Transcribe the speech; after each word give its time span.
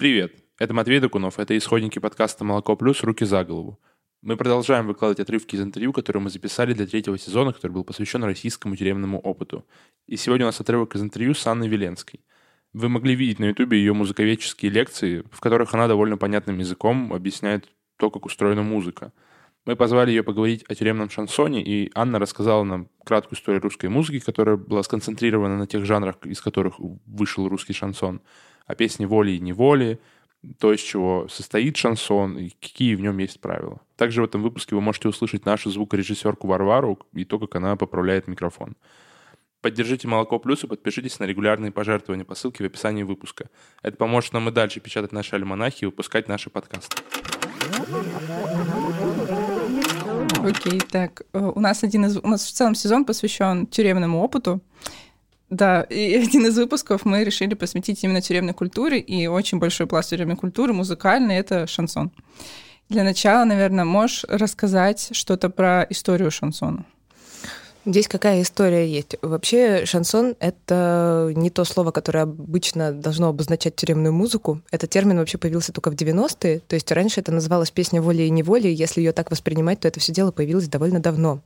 Привет, 0.00 0.32
это 0.58 0.72
Матвей 0.72 0.98
Докунов, 0.98 1.38
это 1.38 1.54
исходники 1.58 1.98
подкаста 1.98 2.42
«Молоко 2.42 2.74
плюс. 2.74 3.02
Руки 3.02 3.26
за 3.26 3.44
голову». 3.44 3.78
Мы 4.22 4.38
продолжаем 4.38 4.86
выкладывать 4.86 5.20
отрывки 5.20 5.56
из 5.56 5.60
интервью, 5.60 5.92
которые 5.92 6.22
мы 6.22 6.30
записали 6.30 6.72
для 6.72 6.86
третьего 6.86 7.18
сезона, 7.18 7.52
который 7.52 7.72
был 7.72 7.84
посвящен 7.84 8.24
российскому 8.24 8.76
тюремному 8.76 9.20
опыту. 9.20 9.66
И 10.06 10.16
сегодня 10.16 10.46
у 10.46 10.48
нас 10.48 10.58
отрывок 10.58 10.94
из 10.94 11.02
интервью 11.02 11.34
с 11.34 11.46
Анной 11.46 11.68
Веленской. 11.68 12.20
Вы 12.72 12.88
могли 12.88 13.14
видеть 13.14 13.40
на 13.40 13.48
ютубе 13.48 13.76
ее 13.76 13.92
музыковедческие 13.92 14.70
лекции, 14.70 15.22
в 15.30 15.40
которых 15.40 15.74
она 15.74 15.86
довольно 15.86 16.16
понятным 16.16 16.60
языком 16.60 17.12
объясняет 17.12 17.68
то, 17.98 18.10
как 18.10 18.24
устроена 18.24 18.62
музыка. 18.62 19.12
Мы 19.66 19.76
позвали 19.76 20.12
ее 20.12 20.22
поговорить 20.22 20.64
о 20.66 20.74
тюремном 20.74 21.10
шансоне, 21.10 21.62
и 21.62 21.90
Анна 21.94 22.18
рассказала 22.18 22.64
нам 22.64 22.88
краткую 23.04 23.38
историю 23.38 23.60
русской 23.60 23.90
музыки, 23.90 24.24
которая 24.24 24.56
была 24.56 24.82
сконцентрирована 24.82 25.58
на 25.58 25.66
тех 25.66 25.84
жанрах, 25.84 26.16
из 26.24 26.40
которых 26.40 26.76
вышел 26.78 27.46
русский 27.46 27.74
шансон– 27.74 28.22
о 28.70 28.74
песне 28.74 29.06
воли 29.06 29.32
и 29.32 29.40
неволи, 29.40 29.98
то, 30.58 30.72
из 30.72 30.80
чего 30.80 31.26
состоит 31.28 31.76
шансон 31.76 32.38
и 32.38 32.50
какие 32.50 32.94
в 32.94 33.00
нем 33.00 33.18
есть 33.18 33.40
правила. 33.40 33.80
Также 33.96 34.22
в 34.22 34.24
этом 34.24 34.42
выпуске 34.42 34.74
вы 34.74 34.80
можете 34.80 35.08
услышать 35.08 35.44
нашу 35.44 35.70
звукорежиссерку 35.70 36.46
Варвару 36.46 36.98
и 37.12 37.24
то, 37.24 37.38
как 37.38 37.56
она 37.56 37.76
поправляет 37.76 38.28
микрофон. 38.28 38.76
Поддержите 39.60 40.08
«Молоко 40.08 40.38
плюс» 40.38 40.64
и 40.64 40.66
подпишитесь 40.66 41.18
на 41.18 41.24
регулярные 41.24 41.70
пожертвования 41.70 42.24
по 42.24 42.34
ссылке 42.34 42.64
в 42.64 42.66
описании 42.66 43.02
выпуска. 43.02 43.50
Это 43.82 43.98
поможет 43.98 44.32
нам 44.32 44.48
и 44.48 44.52
дальше 44.52 44.80
печатать 44.80 45.12
наши 45.12 45.36
альманахи 45.36 45.84
и 45.84 45.86
выпускать 45.86 46.28
наши 46.28 46.48
подкасты. 46.48 46.96
Окей, 50.42 50.78
okay, 50.78 50.86
так, 50.90 51.22
э, 51.34 51.38
у 51.38 51.60
нас 51.60 51.84
один 51.84 52.06
из... 52.06 52.16
У 52.16 52.26
нас 52.26 52.46
в 52.46 52.52
целом 52.52 52.74
сезон 52.74 53.04
посвящен 53.04 53.66
тюремному 53.66 54.22
опыту. 54.22 54.62
Да, 55.50 55.82
и 55.82 56.14
один 56.28 56.46
из 56.46 56.56
выпусков 56.56 57.04
мы 57.04 57.24
решили 57.24 57.54
посвятить 57.54 58.02
именно 58.02 58.22
тюремной 58.22 58.54
культуре, 58.54 59.00
и 59.00 59.26
очень 59.26 59.58
большой 59.58 59.86
пласт 59.86 60.10
тюремной 60.10 60.36
культуры, 60.36 60.72
музыкальный, 60.72 61.36
это 61.36 61.66
шансон. 61.66 62.12
Для 62.88 63.04
начала, 63.04 63.44
наверное, 63.44 63.84
можешь 63.84 64.24
рассказать 64.28 65.10
что-то 65.12 65.50
про 65.50 65.86
историю 65.90 66.30
шансона? 66.30 66.84
Здесь 67.86 68.08
какая 68.08 68.42
история 68.42 68.86
есть? 68.86 69.16
Вообще 69.22 69.86
шансон— 69.86 70.36
это 70.40 71.32
не 71.34 71.48
то 71.48 71.64
слово, 71.64 71.92
которое 71.92 72.24
обычно 72.24 72.92
должно 72.92 73.28
обозначать 73.28 73.74
тюремную 73.74 74.12
музыку. 74.12 74.60
Этот 74.70 74.90
термин 74.90 75.16
вообще 75.16 75.38
появился 75.38 75.72
только 75.72 75.90
в 75.90 75.94
90-е. 75.94 76.60
То 76.60 76.74
есть 76.74 76.92
раньше 76.92 77.20
это 77.20 77.32
называлось 77.32 77.70
песня 77.70 78.02
воли 78.02 78.22
и 78.24 78.30
неволи. 78.30 78.68
Если 78.68 79.00
ее 79.00 79.12
так 79.12 79.30
воспринимать, 79.30 79.80
то 79.80 79.88
это 79.88 79.98
все 79.98 80.12
дело 80.12 80.30
появилось 80.30 80.68
довольно 80.68 81.00
давно. 81.00 81.40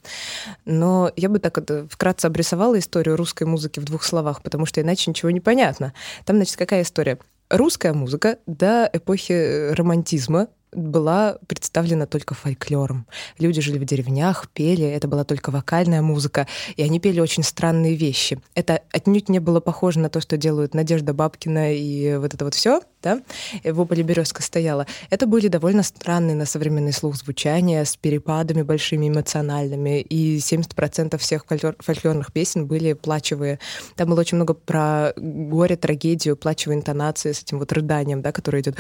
Но 0.65 1.13
я 1.15 1.29
бы 1.29 1.39
так 1.39 1.57
вот 1.57 1.87
вкратце 1.89 2.27
обрисовала 2.27 2.79
историю 2.81 3.17
русской 3.17 3.45
музыки 3.45 3.79
в 3.79 3.85
двух 3.85 4.03
словах, 4.03 4.43
потому 4.43 4.67
что 4.67 4.81
иначе 4.81 5.11
ничего 5.11 5.31
не 5.31 5.41
понятно. 5.41 5.95
Там, 6.25 6.37
значит, 6.37 6.57
какая 6.57 6.83
история? 6.83 7.19
Русская 7.49 7.93
музыка 7.93 8.39
до 8.47 8.91
эпохи 8.93 9.73
романтизма 9.73 10.49
была 10.75 11.39
представлена 11.47 12.07
только 12.07 12.35
фольклором. 12.35 13.07
Люди 13.39 13.61
жили 13.61 13.79
в 13.79 13.85
деревнях, 13.85 14.49
пели, 14.53 14.85
это 14.85 15.09
была 15.09 15.25
только 15.25 15.51
вокальная 15.51 16.03
музыка, 16.03 16.47
и 16.77 16.83
они 16.83 17.01
пели 17.01 17.21
очень 17.21 17.43
странные 17.43 17.95
вещи. 17.95 18.41
Это 18.55 18.83
отнюдь 18.93 19.29
не 19.29 19.39
было 19.39 19.61
похоже 19.61 20.01
на 20.01 20.09
то, 20.09 20.21
что 20.21 20.37
делают 20.37 20.75
Надежда 20.75 21.15
Бабкина 21.15 21.75
и 21.75 22.17
вот 22.17 22.35
это 22.35 22.45
вот 22.45 22.55
все, 22.55 22.81
да, 23.03 23.21
в 23.65 23.81
ополе 23.81 24.03
березка 24.03 24.43
стояла. 24.43 24.87
Это 25.11 25.27
были 25.27 25.49
довольно 25.49 25.83
странные 25.83 26.35
на 26.35 26.47
современный 26.47 26.93
слух 26.93 27.17
звучания 27.17 27.85
с 27.85 27.97
перепадами 27.97 28.63
большими 28.63 29.09
эмоциональными, 29.09 30.01
и 30.01 30.39
70% 30.39 31.17
всех 31.19 31.45
фольклор, 31.47 31.77
фольклорных 31.79 32.33
песен 32.33 32.67
были 32.67 32.95
плачевые. 32.95 33.59
Там 33.97 34.11
было 34.11 34.21
очень 34.21 34.37
много 34.37 34.55
про 34.55 35.13
горе, 35.17 35.77
трагедию, 35.77 36.37
плачевые 36.37 36.79
интонации 36.79 37.33
с 37.33 37.43
этим 37.43 37.59
вот 37.59 37.73
рыданием, 37.73 38.23
да, 38.23 38.33
которое 38.33 38.63
идет, 38.63 38.79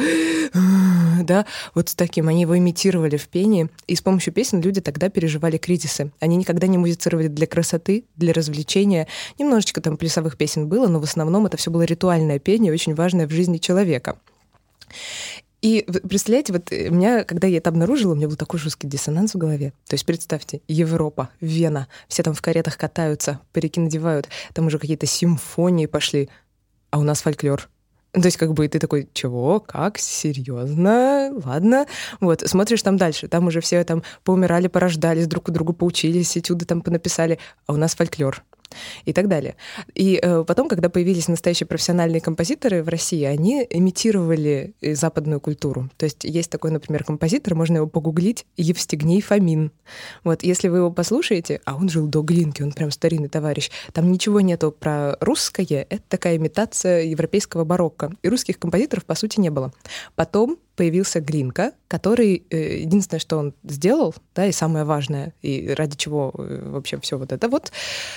да, 1.22 1.46
вот 1.74 1.83
вот 1.84 1.90
с 1.90 1.94
таким. 1.94 2.28
Они 2.28 2.42
его 2.42 2.56
имитировали 2.56 3.16
в 3.16 3.28
пении, 3.28 3.68
и 3.86 3.94
с 3.94 4.00
помощью 4.00 4.32
песен 4.32 4.60
люди 4.60 4.80
тогда 4.80 5.10
переживали 5.10 5.58
кризисы. 5.58 6.10
Они 6.18 6.36
никогда 6.36 6.66
не 6.66 6.78
музицировали 6.78 7.28
для 7.28 7.46
красоты, 7.46 8.04
для 8.16 8.32
развлечения. 8.32 9.06
Немножечко 9.38 9.80
там 9.80 9.96
плясовых 9.96 10.36
песен 10.36 10.66
было, 10.66 10.88
но 10.88 10.98
в 10.98 11.04
основном 11.04 11.46
это 11.46 11.56
все 11.56 11.70
было 11.70 11.82
ритуальное 11.82 12.38
пение, 12.38 12.72
очень 12.72 12.94
важное 12.94 13.26
в 13.26 13.30
жизни 13.30 13.58
человека. 13.58 14.16
И 15.60 15.86
представляете, 16.08 16.52
вот 16.52 16.72
э, 16.72 16.88
у 16.90 16.94
меня, 16.94 17.24
когда 17.24 17.46
я 17.46 17.58
это 17.58 17.70
обнаружила, 17.70 18.12
у 18.12 18.16
меня 18.16 18.28
был 18.28 18.36
такой 18.36 18.60
жесткий 18.60 18.86
диссонанс 18.86 19.34
в 19.34 19.38
голове. 19.38 19.72
То 19.86 19.94
есть 19.94 20.04
представьте, 20.04 20.60
Европа, 20.68 21.30
Вена, 21.40 21.88
все 22.08 22.22
там 22.22 22.34
в 22.34 22.42
каретах 22.42 22.76
катаются, 22.76 23.40
парики 23.52 23.80
надевают, 23.80 24.28
там 24.52 24.66
уже 24.66 24.78
какие-то 24.78 25.06
симфонии 25.06 25.86
пошли, 25.86 26.28
а 26.90 26.98
у 26.98 27.02
нас 27.02 27.22
фольклор. 27.22 27.68
То 28.14 28.26
есть 28.26 28.36
как 28.36 28.52
бы 28.52 28.68
ты 28.68 28.78
такой, 28.78 29.08
чего, 29.12 29.58
как, 29.58 29.98
серьезно, 29.98 31.32
ладно. 31.44 31.86
Вот, 32.20 32.42
смотришь 32.42 32.82
там 32.82 32.96
дальше, 32.96 33.26
там 33.26 33.48
уже 33.48 33.60
все 33.60 33.82
там 33.82 34.04
поумирали, 34.22 34.68
порождались, 34.68 35.26
друг 35.26 35.48
у 35.48 35.52
друга 35.52 35.72
поучились, 35.72 36.38
этюды 36.38 36.64
там 36.64 36.80
понаписали, 36.80 37.40
а 37.66 37.72
у 37.72 37.76
нас 37.76 37.96
фольклор 37.96 38.44
и 39.04 39.12
так 39.12 39.28
далее. 39.28 39.56
И 39.94 40.18
э, 40.22 40.44
потом, 40.46 40.68
когда 40.68 40.88
появились 40.88 41.28
настоящие 41.28 41.66
профессиональные 41.66 42.20
композиторы 42.20 42.82
в 42.82 42.88
России, 42.88 43.24
они 43.24 43.66
имитировали 43.68 44.74
э, 44.80 44.94
западную 44.94 45.40
культуру. 45.40 45.90
То 45.96 46.04
есть 46.04 46.24
есть 46.24 46.50
такой, 46.50 46.70
например, 46.70 47.04
композитор, 47.04 47.54
можно 47.54 47.76
его 47.76 47.86
погуглить, 47.86 48.46
Евстигней 48.56 49.20
Фомин. 49.20 49.72
Вот, 50.22 50.42
если 50.42 50.68
вы 50.68 50.78
его 50.78 50.90
послушаете, 50.90 51.60
а 51.64 51.76
он 51.76 51.88
жил 51.88 52.06
до 52.06 52.22
Глинки, 52.22 52.62
он 52.62 52.72
прям 52.72 52.90
старинный 52.90 53.28
товарищ, 53.28 53.70
там 53.92 54.10
ничего 54.10 54.40
нету 54.40 54.72
про 54.72 55.16
русское, 55.20 55.86
это 55.88 56.02
такая 56.08 56.36
имитация 56.36 57.02
европейского 57.02 57.64
барокко. 57.64 58.12
И 58.22 58.28
русских 58.28 58.58
композиторов, 58.58 59.04
по 59.04 59.14
сути, 59.14 59.40
не 59.40 59.50
было. 59.50 59.72
Потом 60.14 60.58
появился 60.76 61.20
Глинка, 61.20 61.72
который 61.88 62.44
э, 62.50 62.78
единственное, 62.80 63.20
что 63.20 63.36
он 63.38 63.54
сделал, 63.64 64.14
да, 64.34 64.46
и 64.46 64.52
самое 64.52 64.84
важное, 64.84 65.34
и 65.42 65.68
ради 65.70 65.96
чего 65.96 66.32
э, 66.36 66.68
вообще 66.70 66.98
все 67.00 67.18
вот 67.18 67.32
это 67.32 67.48
вот, 67.48 67.72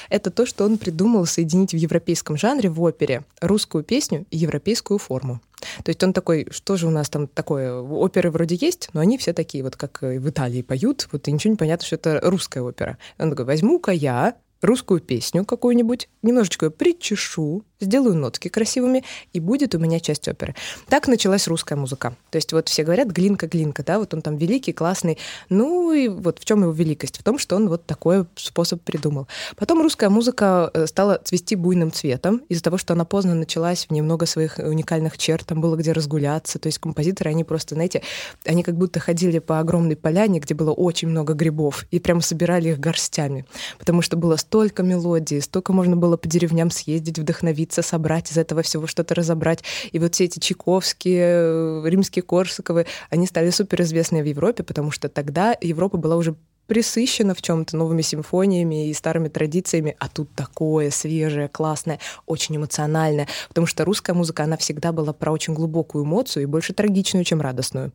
это 0.09 0.31
то, 0.31 0.45
что 0.45 0.65
он 0.65 0.77
придумал 0.77 1.25
соединить 1.25 1.71
в 1.71 1.77
европейском 1.77 2.37
жанре 2.37 2.69
в 2.69 2.81
опере 2.81 3.23
русскую 3.41 3.83
песню 3.83 4.25
и 4.31 4.37
европейскую 4.37 4.97
форму. 4.97 5.41
То 5.83 5.89
есть 5.89 6.03
он 6.03 6.13
такой, 6.13 6.47
что 6.51 6.77
же 6.77 6.87
у 6.87 6.91
нас 6.91 7.09
там 7.09 7.27
такое, 7.27 7.73
оперы 7.79 8.29
вроде 8.29 8.55
есть, 8.55 8.89
но 8.93 9.01
они 9.01 9.17
все 9.17 9.33
такие, 9.33 9.63
вот 9.63 9.75
как 9.75 10.01
в 10.01 10.29
Италии 10.29 10.61
поют, 10.61 11.07
вот 11.11 11.27
и 11.27 11.31
ничего 11.31 11.51
не 11.51 11.57
понятно, 11.57 11.85
что 11.85 11.95
это 11.95 12.19
русская 12.23 12.61
опера. 12.61 12.97
Он 13.17 13.31
такой, 13.31 13.45
возьму-ка 13.45 13.91
я 13.91 14.35
русскую 14.61 14.99
песню 14.99 15.45
какую-нибудь, 15.45 16.09
немножечко 16.21 16.67
ее 16.67 16.71
причешу, 16.71 17.63
сделаю 17.79 18.15
нотки 18.15 18.47
красивыми, 18.47 19.03
и 19.33 19.39
будет 19.39 19.75
у 19.75 19.79
меня 19.79 19.99
часть 19.99 20.27
оперы. 20.27 20.55
Так 20.87 21.07
началась 21.07 21.47
русская 21.47 21.75
музыка. 21.75 22.15
То 22.31 22.37
есть 22.37 22.51
вот 22.53 22.69
все 22.69 22.83
говорят 22.83 23.09
«Глинка, 23.09 23.47
Глинка», 23.47 23.83
да, 23.83 23.99
вот 23.99 24.13
он 24.13 24.21
там 24.21 24.37
великий, 24.37 24.73
классный. 24.73 25.17
Ну 25.49 25.93
и 25.93 26.07
вот 26.07 26.39
в 26.39 26.45
чем 26.45 26.63
его 26.63 26.71
великость? 26.71 27.19
В 27.19 27.23
том, 27.23 27.37
что 27.37 27.55
он 27.55 27.69
вот 27.69 27.85
такой 27.85 28.25
способ 28.35 28.81
придумал. 28.81 29.27
Потом 29.55 29.81
русская 29.81 30.09
музыка 30.09 30.71
э, 30.73 30.87
стала 30.87 31.19
цвести 31.23 31.55
буйным 31.55 31.91
цветом 31.91 32.41
из-за 32.49 32.63
того, 32.63 32.77
что 32.77 32.93
она 32.93 33.05
поздно 33.05 33.35
началась, 33.35 33.85
в 33.85 33.91
ней 33.91 34.01
много 34.01 34.25
своих 34.25 34.57
уникальных 34.57 35.17
черт, 35.17 35.45
там 35.45 35.61
было 35.61 35.75
где 35.75 35.91
разгуляться. 35.91 36.59
То 36.59 36.67
есть 36.67 36.79
композиторы, 36.79 37.29
они 37.29 37.43
просто, 37.43 37.75
знаете, 37.75 38.01
они 38.45 38.63
как 38.63 38.75
будто 38.75 38.99
ходили 38.99 39.39
по 39.39 39.59
огромной 39.59 39.95
поляне, 39.95 40.39
где 40.39 40.55
было 40.55 40.71
очень 40.71 41.09
много 41.09 41.33
грибов, 41.33 41.85
и 41.91 41.99
прямо 41.99 42.21
собирали 42.21 42.69
их 42.69 42.79
горстями, 42.79 43.45
потому 43.77 44.01
что 44.01 44.17
было 44.17 44.35
столько 44.47 44.81
мелодий, 44.81 45.41
столько 45.41 45.73
можно 45.73 45.97
было 45.97 46.15
по 46.15 46.27
деревням 46.27 46.71
съездить, 46.71 47.19
вдохновиться, 47.19 47.81
собрать 47.81 48.31
из 48.31 48.37
этого 48.37 48.61
всего 48.61 48.87
что-то 48.87 49.13
разобрать. 49.13 49.63
И 49.91 49.99
вот 49.99 50.15
все 50.15 50.23
эти 50.23 50.39
Чайковские, 50.39 51.25
э, 51.25 51.83
римские 51.85 52.23
Корсаковы, 52.23 52.85
они 53.09 53.27
стали 53.27 53.49
суперизвестны 53.49 54.23
в 54.23 54.25
Европе, 54.25 54.63
потому 54.63 54.91
что 54.91 55.09
тогда 55.09 55.53
Европа 55.59 55.97
была 55.97 56.15
уже 56.15 56.35
присыщена 56.67 57.33
в 57.33 57.41
чем-то 57.41 57.75
новыми 57.75 58.01
симфониями 58.01 58.89
и 58.89 58.93
старыми 58.93 59.29
традициями, 59.29 59.95
а 59.99 60.07
тут 60.07 60.29
такое 60.35 60.91
свежее, 60.91 61.47
классное, 61.47 61.99
очень 62.25 62.57
эмоциональное, 62.57 63.27
потому 63.49 63.67
что 63.67 63.85
русская 63.85 64.13
музыка, 64.13 64.43
она 64.43 64.57
всегда 64.57 64.91
была 64.91 65.13
про 65.13 65.31
очень 65.31 65.53
глубокую 65.53 66.05
эмоцию 66.05 66.43
и 66.43 66.45
больше 66.45 66.73
трагичную, 66.73 67.23
чем 67.23 67.41
радостную. 67.41 67.91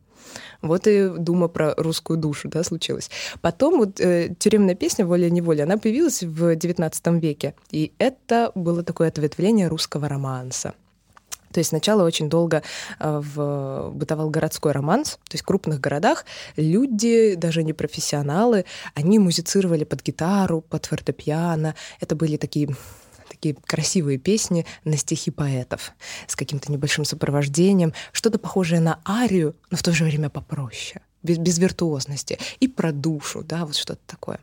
Вот 0.61 0.87
и 0.87 1.09
дума 1.09 1.47
про 1.47 1.73
русскую 1.75 2.17
душу, 2.17 2.49
да, 2.49 2.63
случилась. 2.63 3.09
Потом 3.41 3.79
вот 3.79 3.99
э, 3.99 4.33
тюремная 4.39 4.75
песня 4.75 5.05
«Воля-неволя», 5.05 5.63
она 5.63 5.77
появилась 5.77 6.23
в 6.23 6.55
XIX 6.55 7.19
веке, 7.19 7.55
и 7.71 7.93
это 7.97 8.51
было 8.55 8.83
такое 8.83 9.09
ответвление 9.09 9.67
русского 9.67 10.07
романса. 10.07 10.73
То 11.53 11.59
есть 11.59 11.69
сначала 11.69 12.03
очень 12.03 12.29
долго 12.29 12.63
э, 12.99 13.21
в, 13.23 13.91
бытовал 13.91 14.29
городской 14.29 14.71
романс, 14.71 15.11
то 15.11 15.33
есть 15.33 15.43
в 15.43 15.45
крупных 15.45 15.79
городах 15.79 16.25
люди, 16.57 17.35
даже 17.35 17.63
не 17.63 17.73
профессионалы, 17.73 18.65
они 18.95 19.19
музицировали 19.19 19.83
под 19.83 20.03
гитару, 20.03 20.61
под 20.61 20.85
фортепиано. 20.85 21.75
Это 21.99 22.15
были 22.15 22.37
такие 22.37 22.75
такие 23.29 23.55
красивые 23.65 24.19
песни 24.19 24.65
на 24.83 24.95
стихи 24.95 25.31
поэтов 25.31 25.93
с 26.27 26.35
каким-то 26.35 26.71
небольшим 26.71 27.03
сопровождением, 27.03 27.93
что-то 28.11 28.37
похожее 28.37 28.79
на 28.79 28.99
арию, 29.07 29.55
но 29.71 29.77
в 29.77 29.83
то 29.83 29.91
же 29.91 30.03
время 30.03 30.29
попроще. 30.29 31.01
Без, 31.23 31.37
без 31.37 31.57
виртуозности, 31.57 32.37
и 32.59 32.67
про 32.67 32.91
душу, 32.91 33.43
да, 33.43 33.65
вот 33.65 33.75
что-то 33.75 34.01
такое 34.05 34.39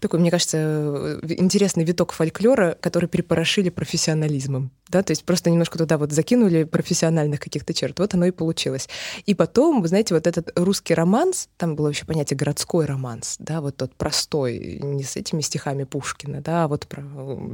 такой, 0.00 0.20
мне 0.20 0.30
кажется, 0.30 0.58
э, 0.58 1.20
интересный 1.38 1.84
виток 1.84 2.12
фольклора, 2.12 2.76
который 2.80 3.08
перепорошили 3.08 3.68
профессионализмом. 3.68 4.70
Да, 4.88 5.02
то 5.02 5.10
есть 5.10 5.24
просто 5.24 5.50
немножко 5.50 5.76
туда 5.76 5.98
вот 5.98 6.12
закинули 6.12 6.64
профессиональных 6.64 7.40
каких-то 7.40 7.74
черт. 7.74 7.98
Вот 7.98 8.14
оно 8.14 8.24
и 8.24 8.30
получилось. 8.30 8.88
И 9.26 9.34
потом, 9.34 9.82
вы 9.82 9.88
знаете, 9.88 10.14
вот 10.14 10.26
этот 10.26 10.50
русский 10.58 10.94
романс, 10.94 11.48
там 11.58 11.76
было 11.76 11.86
вообще 11.86 12.06
понятие 12.06 12.38
городской 12.38 12.86
романс, 12.86 13.36
да, 13.38 13.60
вот 13.60 13.76
тот 13.76 13.94
простой, 13.94 14.80
не 14.82 15.04
с 15.04 15.16
этими 15.16 15.42
стихами 15.42 15.84
Пушкина, 15.84 16.40
да, 16.40 16.64
а 16.64 16.68
вот 16.68 16.86
про, 16.86 17.02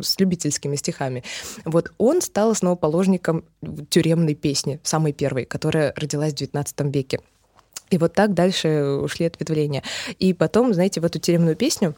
с 0.02 0.18
любительскими 0.20 0.76
стихами. 0.76 1.24
Вот 1.64 1.92
он 1.98 2.22
стал 2.22 2.50
основоположником 2.50 3.44
тюремной 3.88 4.34
песни, 4.34 4.80
самой 4.84 5.12
первой, 5.12 5.44
которая 5.44 5.92
родилась 5.96 6.32
в 6.32 6.36
XIX 6.36 6.92
веке. 6.92 7.18
И 7.94 7.98
вот 7.98 8.12
так 8.12 8.34
дальше 8.34 8.98
ушли 9.04 9.26
ответвления. 9.26 9.84
И 10.18 10.32
потом, 10.32 10.74
знаете, 10.74 11.00
в 11.00 11.04
эту 11.04 11.20
тюремную 11.20 11.54
песню, 11.54 11.94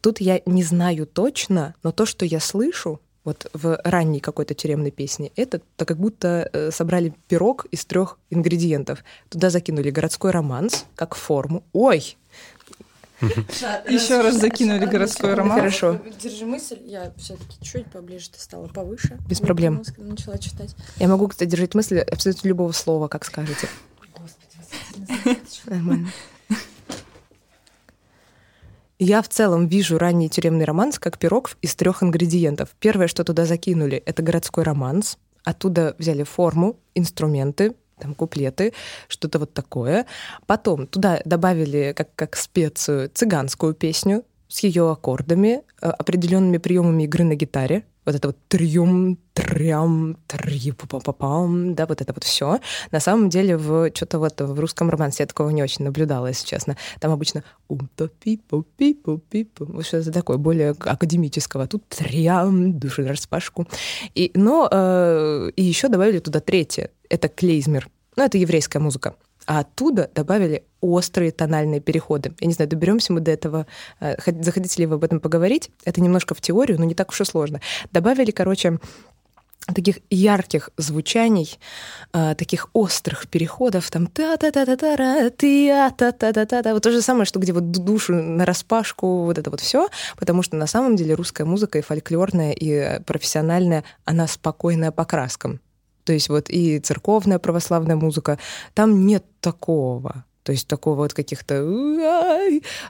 тут 0.00 0.20
я 0.20 0.40
не 0.46 0.64
знаю 0.64 1.06
точно, 1.06 1.76
но 1.84 1.92
то, 1.92 2.06
что 2.06 2.24
я 2.24 2.40
слышу, 2.40 3.00
вот 3.22 3.48
в 3.52 3.80
ранней 3.84 4.18
какой-то 4.18 4.54
тюремной 4.54 4.90
песне, 4.90 5.30
это 5.36 5.60
то 5.76 5.84
как 5.84 5.96
будто 5.96 6.50
э, 6.52 6.70
собрали 6.72 7.14
пирог 7.28 7.66
из 7.70 7.84
трех 7.84 8.18
ингредиентов. 8.30 9.04
Туда 9.28 9.50
закинули 9.50 9.90
городской 9.90 10.32
романс 10.32 10.86
как 10.96 11.14
форму. 11.14 11.62
Ой, 11.72 12.16
еще 13.20 14.20
раз 14.20 14.40
закинули 14.40 14.86
городской 14.86 15.34
роман. 15.34 15.58
Хорошо. 15.58 16.00
Держи 16.20 16.46
мысль, 16.46 16.78
я 16.84 17.12
все-таки 17.16 17.62
чуть 17.62 17.86
поближе 17.86 18.30
ты 18.30 18.40
стала 18.40 18.66
повыше. 18.66 19.18
Без 19.28 19.38
проблем. 19.38 19.84
Начала 19.98 20.38
читать. 20.38 20.74
Я 20.98 21.06
могу, 21.06 21.28
кстати, 21.28 21.48
держать 21.48 21.76
мысль 21.76 21.98
абсолютно 22.00 22.48
любого 22.48 22.72
слова, 22.72 23.06
как 23.06 23.24
скажете. 23.24 23.68
Я 28.98 29.22
в 29.22 29.28
целом 29.28 29.68
вижу 29.68 29.96
ранний 29.96 30.28
тюремный 30.28 30.64
романс 30.64 30.98
как 30.98 31.18
пирог 31.18 31.56
из 31.62 31.76
трех 31.76 32.02
ингредиентов. 32.02 32.70
Первое, 32.80 33.06
что 33.06 33.22
туда 33.22 33.44
закинули, 33.44 34.02
это 34.04 34.22
городской 34.22 34.64
романс. 34.64 35.18
Оттуда 35.44 35.94
взяли 35.98 36.24
форму, 36.24 36.76
инструменты, 36.96 37.74
там 37.98 38.14
куплеты, 38.14 38.72
что-то 39.06 39.38
вот 39.38 39.54
такое. 39.54 40.06
Потом 40.46 40.88
туда 40.88 41.20
добавили 41.24 41.92
как, 41.96 42.14
как 42.16 42.36
специю 42.36 43.08
цыганскую 43.14 43.74
песню 43.74 44.24
с 44.48 44.60
ее 44.60 44.90
аккордами, 44.90 45.62
э, 45.80 45.88
определенными 45.88 46.58
приемами 46.58 47.04
игры 47.04 47.24
на 47.24 47.34
гитаре 47.34 47.84
вот 48.08 48.14
это 48.14 48.28
вот 48.28 48.38
трюм, 48.48 49.18
трям, 49.34 50.16
три, 50.26 50.72
па 50.72 50.98
па 50.98 51.12
пам 51.12 51.74
да, 51.74 51.84
вот 51.84 52.00
это 52.00 52.14
вот 52.14 52.24
все. 52.24 52.58
На 52.90 53.00
самом 53.00 53.28
деле 53.28 53.58
в 53.58 53.90
что-то 53.94 54.18
вот 54.18 54.40
в 54.40 54.58
русском 54.58 54.88
романсе 54.88 55.24
я 55.24 55.26
такого 55.26 55.50
не 55.50 55.62
очень 55.62 55.84
наблюдала, 55.84 56.28
если 56.28 56.46
честно. 56.46 56.78
Там 57.00 57.12
обычно 57.12 57.44
ум 57.68 57.90
то 57.96 58.08
пи 58.08 58.38
пу 58.38 58.62
пи 58.62 58.94
пу 58.94 59.18
пи 59.18 59.44
пу 59.44 59.66
вот 59.66 59.84
что-то 59.84 60.10
такое 60.10 60.38
более 60.38 60.70
академического. 60.70 61.66
Тут 61.66 61.86
трям, 61.88 62.78
души 62.78 63.06
распашку. 63.06 63.68
И, 64.14 64.30
но 64.34 64.68
э, 64.72 65.50
и 65.54 65.62
еще 65.62 65.88
добавили 65.88 66.20
туда 66.20 66.40
третье. 66.40 66.90
Это 67.10 67.28
клейзмер. 67.28 67.90
Ну, 68.16 68.24
это 68.24 68.38
еврейская 68.38 68.78
музыка 68.78 69.16
а 69.48 69.60
оттуда 69.60 70.10
добавили 70.14 70.64
острые 70.82 71.32
тональные 71.32 71.80
переходы. 71.80 72.34
Я 72.38 72.46
не 72.46 72.52
знаю, 72.52 72.68
доберемся 72.68 73.14
мы 73.14 73.20
до 73.20 73.30
этого, 73.30 73.66
э, 73.98 74.14
захотите 74.42 74.82
ли 74.82 74.86
вы 74.86 74.96
об 74.96 75.04
этом 75.04 75.20
поговорить. 75.20 75.70
Это 75.84 76.02
немножко 76.02 76.34
в 76.34 76.40
теорию, 76.42 76.78
но 76.78 76.84
не 76.84 76.94
так 76.94 77.08
уж 77.08 77.22
и 77.22 77.24
сложно. 77.24 77.62
Добавили, 77.90 78.30
короче, 78.30 78.78
таких 79.74 80.00
ярких 80.10 80.70
звучаний, 80.76 81.58
э, 82.12 82.34
таких 82.34 82.68
острых 82.74 83.26
переходов, 83.26 83.88
там 83.90 84.06
та 84.06 84.36
та 84.36 84.50
та 84.50 84.66
та 84.66 84.76
та 84.76 84.96
та 84.96 85.30
та 85.30 86.12
та 86.12 86.32
та 86.32 86.44
та 86.44 86.62
та 86.62 86.74
вот 86.74 86.82
то 86.82 86.90
же 86.90 87.00
самое, 87.00 87.24
что 87.24 87.40
где 87.40 87.52
вот 87.52 87.70
душу 87.70 88.12
на 88.14 88.44
распашку, 88.44 89.24
вот 89.24 89.38
это 89.38 89.50
вот 89.50 89.60
все, 89.60 89.88
потому 90.18 90.42
что 90.42 90.56
на 90.56 90.66
самом 90.66 90.94
деле 90.94 91.14
русская 91.14 91.44
музыка 91.44 91.78
и 91.78 91.82
фольклорная, 91.82 92.52
и 92.52 93.02
профессиональная, 93.04 93.82
она 94.04 94.26
спокойная 94.26 94.90
по 94.90 95.06
краскам. 95.06 95.60
То 96.08 96.14
есть 96.14 96.30
вот 96.30 96.48
и 96.48 96.78
церковная 96.78 97.38
православная 97.38 97.94
музыка, 97.94 98.38
там 98.72 99.06
нет 99.06 99.24
такого. 99.42 100.24
То 100.42 100.52
есть 100.52 100.66
такого 100.66 100.94
вот 100.94 101.12
каких-то... 101.12 101.56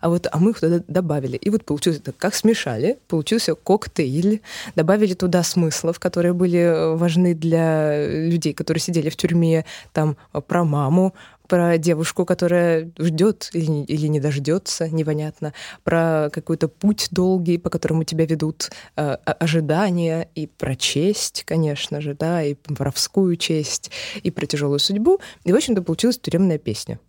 А 0.00 0.08
вот 0.08 0.28
а 0.30 0.38
мы 0.38 0.52
их 0.52 0.60
туда 0.60 0.84
добавили. 0.86 1.36
И 1.36 1.50
вот 1.50 1.64
получилось, 1.64 2.00
как 2.16 2.36
смешали, 2.36 3.00
получился 3.08 3.56
коктейль. 3.56 4.40
Добавили 4.76 5.14
туда 5.14 5.42
смыслов, 5.42 5.98
которые 5.98 6.32
были 6.32 6.94
важны 6.94 7.34
для 7.34 8.06
людей, 8.06 8.54
которые 8.54 8.80
сидели 8.80 9.10
в 9.10 9.16
тюрьме. 9.16 9.64
Там 9.92 10.16
про 10.46 10.62
маму, 10.64 11.12
про 11.48 11.78
девушку, 11.78 12.24
которая 12.24 12.92
ждет 12.98 13.50
или, 13.54 13.82
или 13.84 14.06
не 14.06 14.20
дождется, 14.20 14.88
непонятно, 14.88 15.54
про 15.82 16.30
какой-то 16.32 16.68
путь 16.68 17.08
долгий, 17.10 17.58
по 17.58 17.70
которому 17.70 18.04
тебя 18.04 18.26
ведут 18.26 18.70
э, 18.96 19.14
ожидания, 19.24 20.28
и 20.34 20.46
про 20.46 20.76
честь, 20.76 21.44
конечно 21.44 22.00
же, 22.00 22.14
да, 22.14 22.42
и 22.42 22.54
про 22.54 22.74
воровскую 22.74 23.36
честь, 23.36 23.90
и 24.22 24.30
про 24.30 24.46
тяжелую 24.46 24.78
судьбу. 24.78 25.20
И, 25.44 25.52
в 25.52 25.56
общем-то, 25.56 25.82
получилась 25.82 26.18
тюремная 26.18 26.58
песня. 26.58 27.00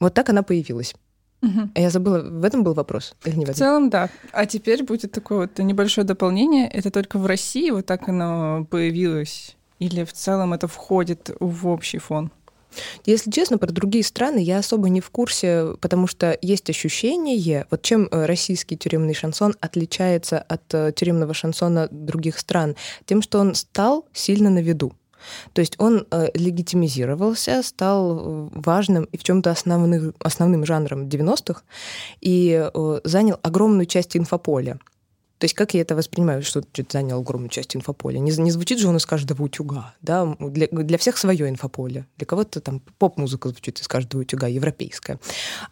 Вот 0.00 0.14
так 0.14 0.30
она 0.30 0.42
появилась. 0.42 0.94
Угу. 1.42 1.70
Я 1.74 1.90
забыла, 1.90 2.22
в 2.22 2.44
этом 2.44 2.62
был 2.62 2.72
вопрос 2.72 3.14
или 3.24 3.36
не 3.36 3.44
в 3.44 3.48
этом? 3.48 3.54
В 3.54 3.58
целом, 3.58 3.90
да. 3.90 4.08
А 4.32 4.46
теперь 4.46 4.84
будет 4.84 5.12
такое 5.12 5.38
вот 5.38 5.58
небольшое 5.58 6.06
дополнение. 6.06 6.68
Это 6.68 6.90
только 6.90 7.18
в 7.18 7.26
России 7.26 7.70
вот 7.70 7.86
так 7.86 8.08
оно 8.08 8.66
появилось? 8.70 9.56
Или 9.78 10.04
в 10.04 10.12
целом 10.12 10.54
это 10.54 10.68
входит 10.68 11.30
в 11.40 11.66
общий 11.66 11.98
фон? 11.98 12.30
Если 13.04 13.30
честно, 13.30 13.58
про 13.58 13.70
другие 13.70 14.04
страны 14.04 14.38
я 14.38 14.58
особо 14.58 14.88
не 14.88 15.00
в 15.00 15.10
курсе, 15.10 15.74
потому 15.80 16.06
что 16.06 16.36
есть 16.40 16.70
ощущение, 16.70 17.66
вот 17.70 17.82
чем 17.82 18.08
э, 18.10 18.26
российский 18.26 18.76
тюремный 18.76 19.14
шансон 19.14 19.54
отличается 19.60 20.38
от 20.38 20.62
э, 20.74 20.92
тюремного 20.94 21.34
шансона 21.34 21.88
других 21.90 22.38
стран, 22.38 22.76
тем, 23.04 23.22
что 23.22 23.38
он 23.38 23.54
стал 23.54 24.06
сильно 24.12 24.50
на 24.50 24.60
виду. 24.60 24.92
То 25.52 25.60
есть 25.60 25.74
он 25.78 26.06
э, 26.10 26.28
легитимизировался, 26.34 27.62
стал 27.62 28.50
важным 28.52 29.04
и 29.04 29.16
в 29.16 29.22
чем-то 29.22 29.50
основным, 29.50 30.14
основным 30.18 30.66
жанром 30.66 31.06
90-х 31.06 31.62
и 32.20 32.70
э, 32.72 33.00
занял 33.04 33.38
огромную 33.42 33.86
часть 33.86 34.16
инфополя. 34.16 34.78
То 35.42 35.46
есть 35.46 35.54
как 35.54 35.74
я 35.74 35.80
это 35.80 35.96
воспринимаю, 35.96 36.40
что 36.44 36.62
что-то 36.72 36.92
занял 36.92 37.18
огромную 37.18 37.50
часть 37.50 37.74
инфополя? 37.74 38.20
Не, 38.20 38.30
не 38.30 38.52
звучит 38.52 38.78
же 38.78 38.86
он 38.86 38.98
из 38.98 39.04
каждого 39.04 39.42
утюга, 39.42 39.92
да? 40.00 40.36
Для, 40.38 40.68
для 40.68 40.98
всех 40.98 41.18
свое 41.18 41.48
инфополе. 41.48 42.06
Для 42.16 42.26
кого-то 42.26 42.60
там 42.60 42.78
поп-музыка 42.78 43.48
звучит 43.48 43.80
из 43.80 43.88
каждого 43.88 44.20
утюга, 44.20 44.46
европейская. 44.46 45.18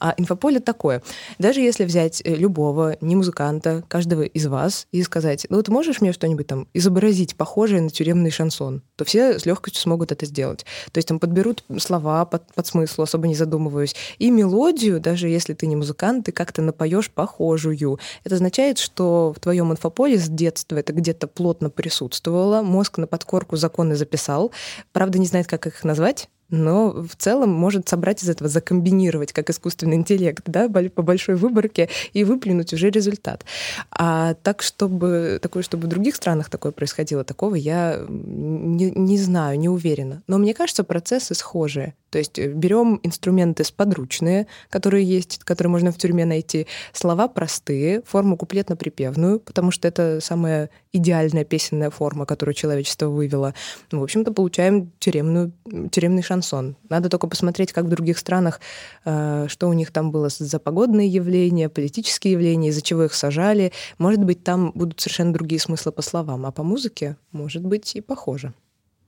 А 0.01 0.13
инфополе 0.17 0.59
такое. 0.59 1.05
Даже 1.39 1.61
если 1.61 1.85
взять 1.85 2.21
э, 2.25 2.35
любого, 2.35 2.97
не 3.01 3.15
музыканта, 3.15 3.85
каждого 3.87 4.23
из 4.23 4.45
вас 4.49 4.89
и 4.91 5.05
сказать, 5.05 5.47
ну 5.51 5.63
ты 5.63 5.71
можешь 5.71 6.01
мне 6.01 6.13
что-нибудь 6.13 6.49
там 6.49 6.67
изобразить 6.75 7.37
похожее 7.37 7.81
на 7.81 7.91
тюремный 7.91 8.33
шансон, 8.33 8.83
то 8.97 9.05
все 9.05 9.39
с 9.39 9.47
легкостью 9.47 9.83
смогут 9.83 10.11
это 10.11 10.27
сделать. 10.27 10.67
То 10.91 10.99
есть 10.99 11.07
там 11.07 11.21
подберут 11.21 11.63
слова 11.79 12.25
под, 12.25 12.53
под 12.55 12.67
смысл, 12.67 13.03
особо 13.03 13.29
не 13.29 13.37
задумываясь, 13.37 13.95
и 14.19 14.33
мелодию, 14.33 14.99
даже 14.99 15.29
если 15.29 15.55
ты 15.55 15.69
не 15.69 15.77
музыкант, 15.77 16.27
ты 16.27 16.33
как-то 16.33 16.61
напоешь 16.61 17.09
похожую. 17.09 18.01
Это 18.25 18.35
означает, 18.35 18.79
что 18.79 19.33
в 19.37 19.39
твоем 19.39 19.60
твоем 19.61 19.73
инфополе 19.73 20.19
с 20.19 20.29
детства 20.29 20.77
это 20.77 20.95
где-то 20.95 21.27
плотно 21.27 21.69
присутствовало, 21.69 22.63
мозг 22.63 22.97
на 22.97 23.07
подкорку 23.07 23.57
законы 23.57 23.95
записал, 23.95 24.53
правда 24.93 25.19
не 25.19 25.27
знает, 25.27 25.47
как 25.47 25.67
их 25.67 25.85
назвать, 25.85 26.31
но 26.49 26.91
в 26.91 27.15
целом 27.17 27.51
может 27.51 27.87
собрать 27.87 28.23
из 28.23 28.31
этого, 28.31 28.49
закомбинировать 28.49 29.35
как 29.35 29.51
искусственный 29.51 29.97
интеллект, 29.97 30.43
да, 30.47 30.69
по 30.69 31.03
большой 31.03 31.35
выборке 31.35 31.91
и 32.15 32.25
выплюнуть 32.25 32.73
уже 32.73 32.89
результат. 32.91 33.45
А 33.91 34.35
так, 34.35 34.63
чтобы 34.63 35.39
такое, 35.43 35.63
чтобы 35.63 35.87
в 35.87 35.91
других 35.91 36.17
странах 36.17 36.49
такое 36.49 36.73
происходило, 36.73 37.23
такого 37.23 37.55
я 37.55 38.03
не, 38.09 38.91
не 38.91 39.19
знаю, 39.19 39.59
не 39.59 39.69
уверена. 39.69 40.23
Но 40.27 40.39
мне 40.39 40.55
кажется, 40.55 40.85
процессы 40.85 41.35
схожие. 41.35 41.95
То 42.11 42.19
есть 42.19 42.39
э, 42.39 42.49
берем 42.49 43.01
инструменты 43.03 43.65
сподручные, 43.65 44.47
которые 44.69 45.05
есть, 45.05 45.39
которые 45.45 45.71
можно 45.71 45.93
в 45.93 45.97
тюрьме 45.97 46.25
найти, 46.25 46.67
слова 46.93 47.29
простые, 47.29 48.03
форму 48.03 48.37
куплетно-припевную, 48.37 49.39
потому 49.39 49.71
что 49.71 49.89
это 49.89 50.19
самая 50.21 50.71
идеальная 50.93 51.45
песенная 51.45 51.91
форма, 51.91 52.27
которую 52.27 52.55
человечество 52.55 53.07
вывело. 53.07 53.55
Ну, 53.93 54.01
в 54.01 54.03
общем-то, 54.03 54.33
получаем 54.33 54.91
тюремную, 54.99 55.53
тюремный 55.91 56.23
шансон. 56.23 56.77
Надо 56.89 57.09
только 57.09 57.29
посмотреть, 57.29 57.73
как 57.73 57.85
в 57.85 57.89
других 57.89 58.19
странах, 58.19 58.61
э, 59.05 59.47
что 59.49 59.69
у 59.69 59.73
них 59.73 59.93
там 59.93 60.11
было 60.11 60.29
за 60.29 60.59
погодные 60.59 61.09
явления, 61.09 61.69
политические 61.69 62.33
явления, 62.33 62.69
из-за 62.71 62.83
чего 62.83 63.05
их 63.05 63.15
сажали. 63.15 63.73
Может 63.99 64.25
быть, 64.25 64.43
там 64.43 64.73
будут 64.75 65.01
совершенно 65.01 65.33
другие 65.33 65.61
смыслы 65.61 65.93
по 65.93 66.03
словам, 66.03 66.45
а 66.47 66.51
по 66.51 66.63
музыке, 66.63 67.17
может 67.31 67.63
быть, 67.63 67.95
и 67.95 68.01
похоже. 68.01 68.53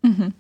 Угу. 0.03 0.33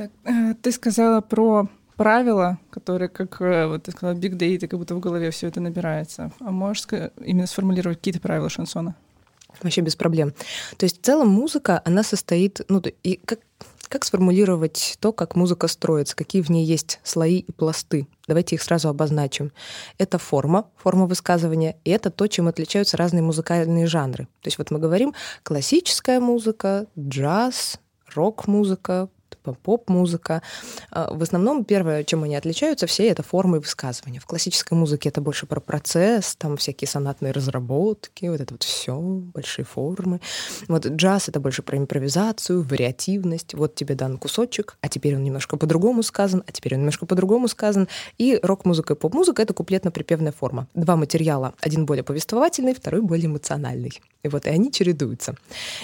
Так, 0.00 0.10
э, 0.24 0.54
ты 0.62 0.72
сказала 0.72 1.20
про 1.20 1.68
правила, 1.96 2.58
которые, 2.70 3.10
как 3.10 3.38
э, 3.42 3.66
вот 3.66 3.82
ты 3.82 3.90
сказала, 3.90 4.16
big 4.16 4.32
data, 4.32 4.66
как 4.66 4.78
будто 4.78 4.94
в 4.94 5.00
голове 5.00 5.30
все 5.30 5.48
это 5.48 5.60
набирается. 5.60 6.32
А 6.40 6.50
можешь 6.50 6.86
именно 7.22 7.46
сформулировать 7.46 7.98
какие-то 7.98 8.18
правила 8.18 8.48
шансона? 8.48 8.94
Вообще 9.62 9.82
без 9.82 9.96
проблем. 9.96 10.32
То 10.78 10.84
есть 10.84 11.02
в 11.02 11.04
целом 11.04 11.28
музыка, 11.28 11.82
она 11.84 12.02
состоит, 12.02 12.62
ну, 12.68 12.82
и 13.02 13.20
как, 13.26 13.40
Как 13.90 14.04
сформулировать 14.04 14.96
то, 15.00 15.12
как 15.12 15.36
музыка 15.36 15.68
строится, 15.68 16.16
какие 16.16 16.40
в 16.40 16.48
ней 16.48 16.64
есть 16.64 17.00
слои 17.02 17.40
и 17.40 17.52
пласты? 17.52 18.06
Давайте 18.26 18.54
их 18.54 18.62
сразу 18.62 18.88
обозначим. 18.88 19.52
Это 19.98 20.16
форма, 20.16 20.64
форма 20.76 21.06
высказывания, 21.06 21.76
и 21.84 21.90
это 21.90 22.10
то, 22.10 22.26
чем 22.26 22.48
отличаются 22.48 22.96
разные 22.96 23.22
музыкальные 23.22 23.86
жанры. 23.86 24.28
То 24.40 24.46
есть 24.46 24.56
вот 24.56 24.70
мы 24.70 24.78
говорим 24.78 25.12
классическая 25.42 26.20
музыка, 26.20 26.86
джаз, 26.96 27.80
рок-музыка, 28.14 29.08
поп-музыка. 29.36 30.42
А, 30.90 31.12
в 31.12 31.22
основном 31.22 31.64
первое, 31.64 32.04
чем 32.04 32.24
они 32.24 32.36
отличаются, 32.36 32.86
все 32.86 33.08
это 33.08 33.22
формы 33.22 33.60
высказывания. 33.60 34.20
В 34.20 34.26
классической 34.26 34.74
музыке 34.74 35.08
это 35.08 35.20
больше 35.20 35.46
про 35.46 35.60
процесс, 35.60 36.36
там 36.36 36.56
всякие 36.56 36.88
сонатные 36.88 37.32
разработки, 37.32 38.26
вот 38.26 38.40
это 38.40 38.54
вот 38.54 38.62
все, 38.62 38.98
большие 38.98 39.64
формы. 39.64 40.20
Вот 40.68 40.86
джаз 40.86 41.28
это 41.28 41.40
больше 41.40 41.62
про 41.62 41.78
импровизацию, 41.78 42.62
вариативность. 42.62 43.54
Вот 43.54 43.74
тебе 43.74 43.94
дан 43.94 44.18
кусочек, 44.18 44.76
а 44.80 44.88
теперь 44.88 45.16
он 45.16 45.24
немножко 45.24 45.56
по-другому 45.56 46.02
сказан, 46.02 46.42
а 46.46 46.52
теперь 46.52 46.74
он 46.74 46.80
немножко 46.80 47.06
по-другому 47.06 47.48
сказан. 47.48 47.88
И 48.18 48.38
рок-музыка 48.42 48.94
и 48.94 48.96
поп-музыка— 48.96 49.42
это 49.42 49.54
куплетно-припевная 49.54 50.32
форма. 50.32 50.66
Два 50.74 50.96
материала. 50.96 51.54
Один 51.60 51.86
более 51.86 52.04
повествовательный, 52.04 52.74
второй 52.74 53.02
более 53.02 53.26
эмоциональный. 53.26 54.00
И 54.22 54.28
вот 54.28 54.46
и 54.46 54.50
они 54.50 54.70
чередуются. 54.70 55.34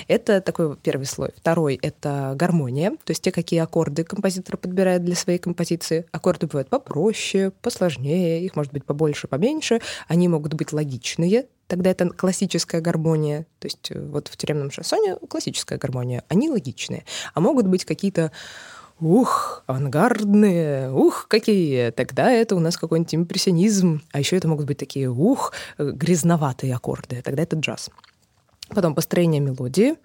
Это 0.09 0.41
такой 0.41 0.77
первый 0.77 1.07
слой. 1.07 1.31
Второй— 1.37 1.79
это 1.83 2.35
гармония, 2.37 2.91
то 2.91 3.11
есть 3.11 3.23
те, 3.23 3.33
какие 3.37 3.61
аккорды 3.61 4.03
композитор 4.03 4.57
подбирает 4.57 5.05
для 5.05 5.15
своей 5.15 5.39
композиции. 5.39 6.07
Аккорды 6.11 6.47
бывают 6.47 6.71
попроще, 6.71 7.53
посложнее, 7.61 8.43
их 8.43 8.57
может 8.57 8.73
быть 8.73 8.87
побольше, 8.87 9.29
поменьше. 9.29 9.83
Они 10.09 10.27
могут 10.27 10.55
быть 10.55 10.73
логичные, 10.73 11.45
тогда 11.67 11.91
это 11.91 12.09
классическая 12.09 12.81
гармония. 12.81 13.47
То 13.59 13.67
есть 13.67 13.91
э, 13.91 14.01
вот 14.01 14.29
в 14.29 14.37
тюремном 14.39 14.71
шансоне 14.71 15.17
классическая 15.29 15.77
гармония, 15.77 16.25
они 16.29 16.49
логичные. 16.49 17.05
А 17.35 17.41
могут 17.41 17.67
быть 17.67 17.85
какие-то 17.85 18.33
ух, 19.01 19.65
авангардные, 19.67 20.91
ух, 20.91 21.27
какие, 21.29 21.91
тогда 21.91 22.31
это 22.31 22.57
у 22.57 22.61
нас 22.61 22.79
какой-нибудь 22.79 23.15
импрессионизм, 23.17 24.01
а 24.13 24.19
еще 24.19 24.39
это 24.39 24.49
могут 24.49 24.65
быть 24.65 24.79
такие, 24.79 25.11
ух, 25.11 25.53
э, 25.77 25.91
грязноватые 25.91 26.75
аккорды, 26.75 27.21
тогда 27.21 27.43
это 27.43 27.57
джаз. 27.57 27.91
Потом 28.71 28.95
построение 28.95 29.43
мелодии. 29.43 29.97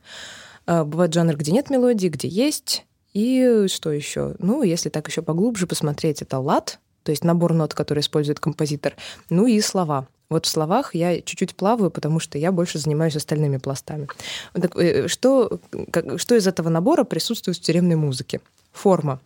А, 0.66 0.84
бывает 0.84 1.14
жанр, 1.14 1.38
где 1.38 1.54
нет 1.54 1.70
мелодии, 1.70 2.10
где 2.10 2.28
есть. 2.28 2.86
И 3.14 3.66
что 3.68 3.92
еще? 3.92 4.36
Ну, 4.40 4.64
если 4.64 4.90
так 4.90 5.08
еще 5.08 5.22
поглубже 5.22 5.68
посмотреть, 5.68 6.22
это 6.22 6.40
лад, 6.40 6.80
то 7.04 7.12
есть 7.12 7.24
набор 7.24 7.54
нот, 7.54 7.74
который 7.74 8.00
использует 8.00 8.40
композитор. 8.40 8.96
Ну 9.30 9.48
и 9.48 9.60
слова. 9.62 10.08
Вот 10.30 10.46
в 10.46 10.50
словах 10.50 10.96
я 10.96 11.22
чуть-чуть 11.22 11.56
плаваю, 11.56 11.92
потому 11.92 12.20
что 12.22 12.38
я 12.38 12.54
больше 12.54 12.80
занимаюсь 12.80 13.18
остальными 13.18 13.58
пластами. 13.58 14.08
Так, 14.54 14.78
э, 14.78 15.10
что, 15.10 15.60
как, 15.92 16.20
что 16.20 16.36
из 16.36 16.48
этого 16.48 16.70
набора 16.70 17.04
присутствует 17.04 17.58
в 17.58 17.62
тюремной 17.62 17.98
музыке? 17.98 18.40
Форма 18.72 19.20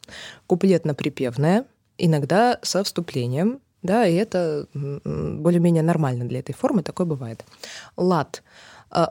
куплетно-припевная, 0.47 1.65
иногда 1.99 2.57
со 2.63 2.83
вступлением, 2.83 3.59
да, 3.83 4.07
и 4.07 4.15
это 4.15 4.65
более-менее 4.73 5.83
нормально 5.83 6.25
для 6.25 6.39
этой 6.39 6.53
формы, 6.55 6.81
такое 6.81 7.05
бывает. 7.05 7.45
Лад— 7.95 8.41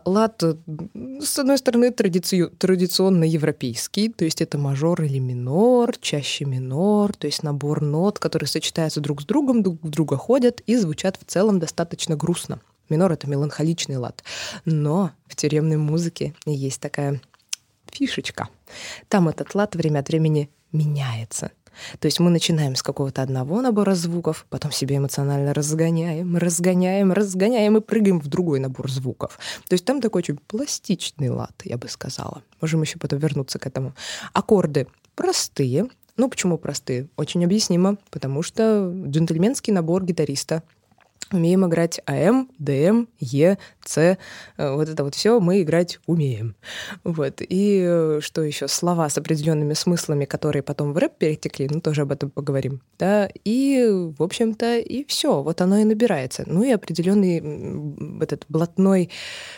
лад, 0.04 0.42
с 0.42 1.38
одной 1.38 1.58
стороны, 1.58 1.90
традици... 1.90 2.46
традиционно 2.46 3.24
европейский, 3.24 4.08
то 4.08 4.24
есть 4.24 4.40
это 4.40 4.56
мажор 4.56 5.02
или 5.02 5.18
минор, 5.18 5.96
чаще 5.98 6.44
минор, 6.44 7.14
то 7.14 7.26
есть 7.26 7.42
набор 7.42 7.82
нот, 7.82 8.18
которые 8.18 8.48
сочетаются 8.48 9.00
друг 9.00 9.22
с 9.22 9.24
другом, 9.24 9.62
друг 9.62 9.82
в 9.82 9.90
друга 9.90 10.16
ходят 10.16 10.60
и 10.60 10.76
звучат 10.76 11.18
в 11.20 11.24
целом 11.24 11.58
достаточно 11.58 12.16
грустно. 12.16 12.60
Минор— 12.88 13.12
это 13.12 13.28
меланхоличный 13.28 13.96
лад. 13.96 14.24
Но 14.64 15.10
в 15.26 15.36
тюремной 15.36 15.76
музыке 15.76 16.34
есть 16.46 16.80
такая 16.80 17.20
фишечка. 17.90 18.48
Там 19.08 19.28
этот 19.28 19.54
лад 19.54 19.74
время 19.74 20.00
от 20.00 20.08
времени 20.08 20.50
меняется. 20.72 21.50
То 21.98 22.06
есть 22.06 22.20
мы 22.20 22.30
начинаем 22.30 22.76
с 22.76 22.82
какого-то 22.82 23.22
одного 23.22 23.60
набора 23.60 23.94
звуков, 23.94 24.46
потом 24.50 24.72
себе 24.72 24.96
эмоционально 24.96 25.54
разгоняем, 25.54 26.36
разгоняем, 26.36 27.12
разгоняем 27.12 27.76
и 27.76 27.80
прыгаем 27.80 28.20
в 28.20 28.28
другой 28.28 28.60
набор 28.60 28.90
звуков. 28.90 29.38
То 29.68 29.74
есть 29.74 29.84
там 29.84 30.00
такой 30.00 30.20
очень 30.20 30.36
пластичный 30.36 31.30
лад, 31.30 31.54
я 31.64 31.76
бы 31.76 31.88
сказала. 31.88 32.42
Можем 32.60 32.82
еще 32.82 32.98
потом 32.98 33.18
вернуться 33.18 33.58
к 33.58 33.66
этому. 33.66 33.94
Аккорды 34.32 34.86
простые, 35.14 35.88
ну, 36.16 36.30
почему 36.30 36.58
простые? 36.58 37.08
Очень 37.16 37.44
объяснимо, 37.44 37.96
потому 38.10 38.42
что 38.42 38.92
джентльменский 39.06 39.72
набор 39.72 40.04
гитариста 40.04 40.62
умеем 41.32 41.66
играть 41.66 42.00
АМ, 42.06 42.50
ДМ, 42.58 43.06
Е, 43.18 43.58
С. 43.84 43.98
Э, 43.98 44.16
вот 44.74 44.88
это 44.88 45.04
вот 45.04 45.14
все 45.14 45.40
мы 45.40 45.62
играть 45.62 45.98
умеем. 46.06 46.54
Вот. 47.02 47.40
И 47.40 47.82
э, 47.84 48.20
что 48.22 48.42
еще? 48.42 48.68
Слова 48.68 49.08
с 49.08 49.18
определенными 49.18 49.74
смыслами, 49.74 50.24
которые 50.24 50.62
потом 50.62 50.92
в 50.92 50.98
рэп 50.98 51.18
перетекли, 51.18 51.68
ну, 51.70 51.80
тоже 51.80 52.02
об 52.02 52.12
этом 52.12 52.30
поговорим. 52.30 52.80
Да? 52.98 53.28
И, 53.44 53.86
в 54.16 54.22
общем-то, 54.22 54.78
и 54.78 55.04
все. 55.04 55.42
Вот 55.42 55.60
оно 55.60 55.78
и 55.78 55.84
набирается. 55.84 56.44
Ну 56.46 56.62
и 56.62 56.70
определенный 56.70 57.38
этот 58.20 58.44
блатной 58.48 59.10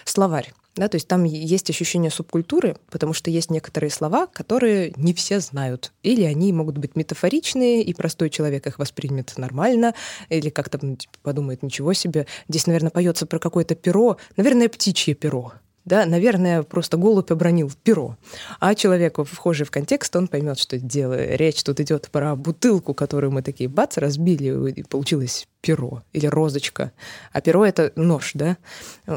словарь 0.04 0.52
да, 0.76 0.88
то 0.88 0.96
есть 0.96 1.08
там 1.08 1.24
есть 1.24 1.70
ощущение 1.70 2.10
субкультуры, 2.10 2.76
потому 2.90 3.12
что 3.12 3.30
есть 3.30 3.50
некоторые 3.50 3.90
слова, 3.90 4.26
которые 4.26 4.92
не 4.96 5.14
все 5.14 5.40
знают. 5.40 5.92
Или 6.02 6.22
они 6.22 6.52
могут 6.52 6.78
быть 6.78 6.96
метафоричные, 6.96 7.82
и 7.82 7.94
простой 7.94 8.30
человек 8.30 8.66
их 8.66 8.78
воспримет 8.78 9.32
нормально, 9.36 9.94
или 10.28 10.50
как-то 10.50 10.78
ну, 10.82 10.96
типа, 10.96 11.14
подумает, 11.22 11.62
ничего 11.62 11.92
себе, 11.92 12.26
здесь, 12.48 12.66
наверное, 12.66 12.90
поется 12.90 13.26
про 13.26 13.38
какое-то 13.38 13.74
перо, 13.74 14.18
наверное, 14.36 14.68
птичье 14.68 15.14
перо 15.14 15.54
да, 15.86 16.04
наверное, 16.04 16.62
просто 16.64 16.96
голубь 16.98 17.30
обронил 17.30 17.72
перо. 17.84 18.16
А 18.60 18.74
человек, 18.74 19.18
вхожий 19.18 19.64
в 19.64 19.70
контекст, 19.70 20.14
он 20.16 20.28
поймет, 20.28 20.58
что 20.58 20.78
дело, 20.78 21.16
речь 21.36 21.62
тут 21.62 21.80
идет 21.80 22.10
про 22.10 22.36
бутылку, 22.36 22.92
которую 22.92 23.30
мы 23.30 23.40
такие 23.42 23.68
бац, 23.70 23.96
разбили, 23.96 24.70
и 24.72 24.82
получилось 24.82 25.46
перо 25.62 26.02
или 26.12 26.26
розочка. 26.26 26.92
А 27.32 27.40
перо— 27.40 27.64
это 27.66 27.92
нож, 27.96 28.32
да? 28.34 28.56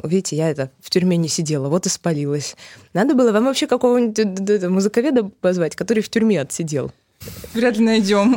Видите, 0.04 0.36
я 0.36 0.50
это 0.50 0.72
в 0.80 0.90
тюрьме 0.90 1.18
не 1.18 1.28
сидела, 1.28 1.70
вот 1.70 1.88
и 1.88 1.90
спалилась. 1.90 2.56
Надо 2.94 3.16
было 3.16 3.32
вам 3.32 3.46
вообще 3.46 3.68
какого-нибудь 3.68 4.70
музыковеда 4.70 5.24
позвать, 5.42 5.76
который 5.76 6.04
в 6.04 6.10
тюрьме 6.10 6.40
отсидел. 6.40 6.92
Вряд 7.54 7.78
ли 7.78 7.84
найдем. 7.84 8.36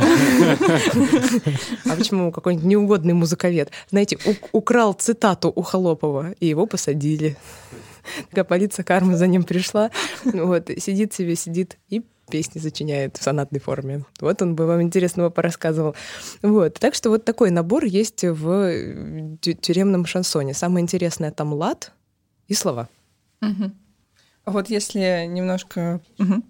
А 1.85 1.97
почему 1.97 2.33
какой-нибудь 2.33 2.67
неугодный 2.67 3.15
музыковед? 3.15 3.71
Знаете, 3.91 4.19
украл 4.51 4.95
цитату 4.95 5.53
у 5.55 5.63
Холопова, 5.63 6.33
и 6.41 6.47
его 6.47 6.67
посадили. 6.67 7.37
Такая 8.31 8.45
полиция 8.45 8.85
кармы 8.85 9.17
за 9.17 9.27
ним 9.27 9.45
пришла. 9.45 9.91
Вот, 10.25 10.71
сидит 10.79 11.13
себе, 11.13 11.37
сидит 11.37 11.79
и 11.89 12.03
песни 12.31 12.61
сочиняет 12.61 13.19
в 13.19 13.23
сонатной 13.23 13.61
форме. 13.61 14.05
Вот 14.21 14.41
он 14.41 14.55
бы 14.55 14.67
вам 14.67 14.81
интересного 14.81 15.29
порассказывал. 15.29 15.95
Вот. 16.41 16.75
Так 16.75 16.95
что 16.95 17.11
вот 17.11 17.25
такой 17.25 17.51
набор 17.51 17.85
есть 17.85 18.25
в 18.25 19.37
тюремном 19.41 20.07
шансоне. 20.07 20.55
Самое 20.55 20.83
интересное 20.83 21.31
там 21.31 21.53
лад 21.53 21.93
и 22.49 22.55
слова. 22.55 22.89
Угу. 23.43 23.73
Вот 24.47 24.71
если 24.71 25.27
немножко... 25.27 26.01
Угу. 26.19 26.43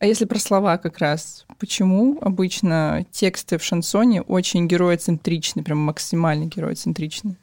А 0.00 0.06
если 0.06 0.26
про 0.26 0.38
слова 0.38 0.78
как 0.78 0.98
раз, 0.98 1.44
почему 1.58 2.18
обычно 2.20 3.04
тексты 3.10 3.58
в 3.58 3.64
шансоне 3.64 4.22
очень 4.22 4.68
героицентричны, 4.68 5.64
прям 5.64 5.78
максимально 5.78 6.44
героицентричны? 6.44 7.36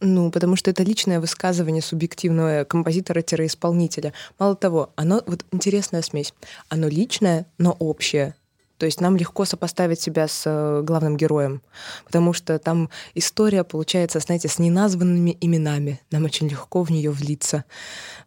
Ну, 0.00 0.30
потому 0.30 0.56
что 0.56 0.70
это 0.70 0.82
личное 0.82 1.20
высказывание 1.20 1.82
субъективного 1.82 2.64
композитора-исполнителя. 2.64 4.12
Мало 4.38 4.54
того, 4.54 4.90
оно, 4.96 5.22
вот 5.26 5.44
интересная 5.52 6.02
смесь, 6.02 6.34
оно 6.68 6.88
личное, 6.88 7.46
но 7.56 7.74
общее. 7.78 8.34
То 8.78 8.86
есть 8.86 9.00
нам 9.00 9.16
легко 9.16 9.44
сопоставить 9.44 10.00
себя 10.00 10.28
с 10.28 10.42
э, 10.46 10.82
главным 10.82 11.16
героем, 11.16 11.62
потому 12.04 12.32
что 12.32 12.58
там 12.58 12.90
история 13.14 13.64
получается, 13.64 14.20
знаете, 14.20 14.48
с 14.48 14.58
неназванными 14.58 15.36
именами. 15.40 16.00
Нам 16.10 16.24
очень 16.24 16.48
легко 16.48 16.82
в 16.82 16.90
нее 16.90 17.10
влиться. 17.10 17.64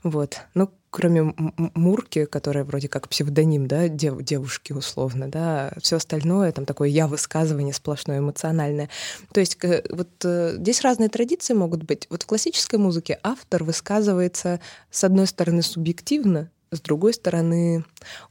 Вот. 0.03 0.41
Ну, 0.53 0.71
кроме 0.89 1.33
Мурки, 1.75 2.25
которая 2.25 2.63
вроде 2.63 2.87
как 2.87 3.09
псевдоним, 3.09 3.67
да, 3.67 3.87
дев, 3.87 4.21
девушки 4.21 4.73
условно, 4.73 5.29
да, 5.29 5.71
все 5.81 5.97
остальное 5.97 6.51
там 6.51 6.65
такое 6.65 6.89
я 6.89 7.07
высказывание 7.07 7.73
сплошное 7.73 8.19
эмоциональное. 8.19 8.89
То 9.33 9.39
есть 9.39 9.57
вот 9.89 10.09
э, 10.23 10.55
здесь 10.57 10.81
разные 10.81 11.09
традиции 11.09 11.53
могут 11.53 11.83
быть. 11.83 12.07
Вот 12.09 12.23
в 12.23 12.25
классической 12.25 12.79
музыке 12.79 13.19
автор 13.23 13.63
высказывается 13.63 14.59
с 14.89 15.03
одной 15.03 15.27
стороны 15.27 15.61
субъективно, 15.61 16.49
с 16.71 16.81
другой 16.81 17.13
стороны, 17.13 17.83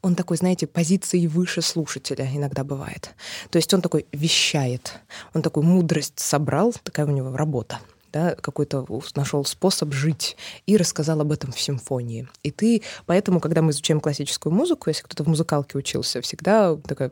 он 0.02 0.14
такой, 0.14 0.36
знаете, 0.36 0.66
позиции 0.66 1.26
выше 1.26 1.62
слушателя 1.62 2.28
иногда 2.32 2.64
бывает. 2.64 3.14
То 3.50 3.56
есть 3.56 3.72
он 3.74 3.80
такой 3.80 4.06
вещает, 4.12 5.00
он 5.34 5.42
такую 5.42 5.64
мудрость 5.64 6.18
собрал, 6.20 6.72
такая 6.84 7.06
у 7.06 7.10
него 7.10 7.36
работа 7.36 7.80
да, 8.12 8.34
какой-то 8.34 8.86
нашел 9.14 9.44
способ 9.44 9.92
жить 9.92 10.36
и 10.66 10.76
рассказал 10.76 11.20
об 11.20 11.32
этом 11.32 11.52
в 11.52 11.60
симфонии. 11.60 12.28
И 12.42 12.50
ты, 12.50 12.82
поэтому, 13.06 13.40
когда 13.40 13.62
мы 13.62 13.70
изучаем 13.70 14.00
классическую 14.00 14.52
музыку, 14.52 14.88
если 14.88 15.02
кто-то 15.02 15.24
в 15.24 15.28
музыкалке 15.28 15.78
учился, 15.78 16.20
всегда 16.20 16.76
такая, 16.76 17.10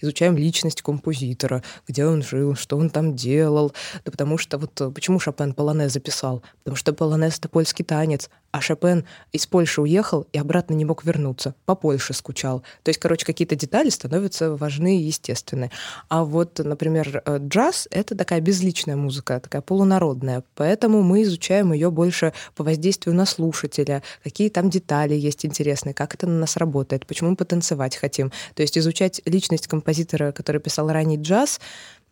изучаем 0.00 0.36
личность 0.36 0.82
композитора, 0.82 1.62
где 1.88 2.06
он 2.06 2.22
жил, 2.22 2.54
что 2.54 2.76
он 2.76 2.90
там 2.90 3.16
делал. 3.16 3.72
Да 4.04 4.10
потому 4.10 4.38
что 4.38 4.58
вот 4.58 4.94
почему 4.94 5.18
Шопен 5.18 5.54
полонез 5.54 5.92
записал? 5.92 6.42
Потому 6.58 6.76
что 6.76 6.92
полонез— 6.92 7.38
это 7.38 7.48
польский 7.48 7.84
танец, 7.84 8.28
а 8.56 8.60
Шопен 8.62 9.04
из 9.32 9.46
Польши 9.46 9.82
уехал 9.82 10.26
и 10.32 10.38
обратно 10.38 10.72
не 10.72 10.86
мог 10.86 11.04
вернуться, 11.04 11.54
по 11.66 11.74
Польше 11.74 12.14
скучал. 12.14 12.62
То 12.84 12.88
есть, 12.88 12.98
короче, 12.98 13.26
какие-то 13.26 13.54
детали 13.54 13.90
становятся 13.90 14.56
важны 14.56 14.96
и 14.98 15.02
естественны. 15.02 15.70
А 16.08 16.24
вот, 16.24 16.58
например, 16.58 17.22
э, 17.26 17.36
джаз— 17.38 17.86
это 17.90 18.16
такая 18.16 18.40
безличная 18.40 18.96
музыка, 18.96 19.40
такая 19.40 19.60
полународная, 19.60 20.42
поэтому 20.54 21.02
мы 21.02 21.22
изучаем 21.24 21.74
ее 21.74 21.90
больше 21.90 22.32
по 22.54 22.64
воздействию 22.64 23.14
на 23.14 23.26
слушателя, 23.26 24.02
какие 24.24 24.48
там 24.48 24.70
детали 24.70 25.12
есть 25.12 25.44
интересные, 25.44 25.92
как 25.92 26.14
это 26.14 26.26
на 26.26 26.38
нас 26.38 26.56
работает, 26.56 27.06
почему 27.06 27.30
мы 27.30 27.36
потанцевать 27.36 27.96
хотим. 27.96 28.32
То 28.54 28.62
есть 28.62 28.78
изучать 28.78 29.20
личность 29.26 29.66
композитора, 29.66 30.32
который 30.32 30.62
писал 30.62 30.88
ранний 30.88 31.18
джаз, 31.18 31.60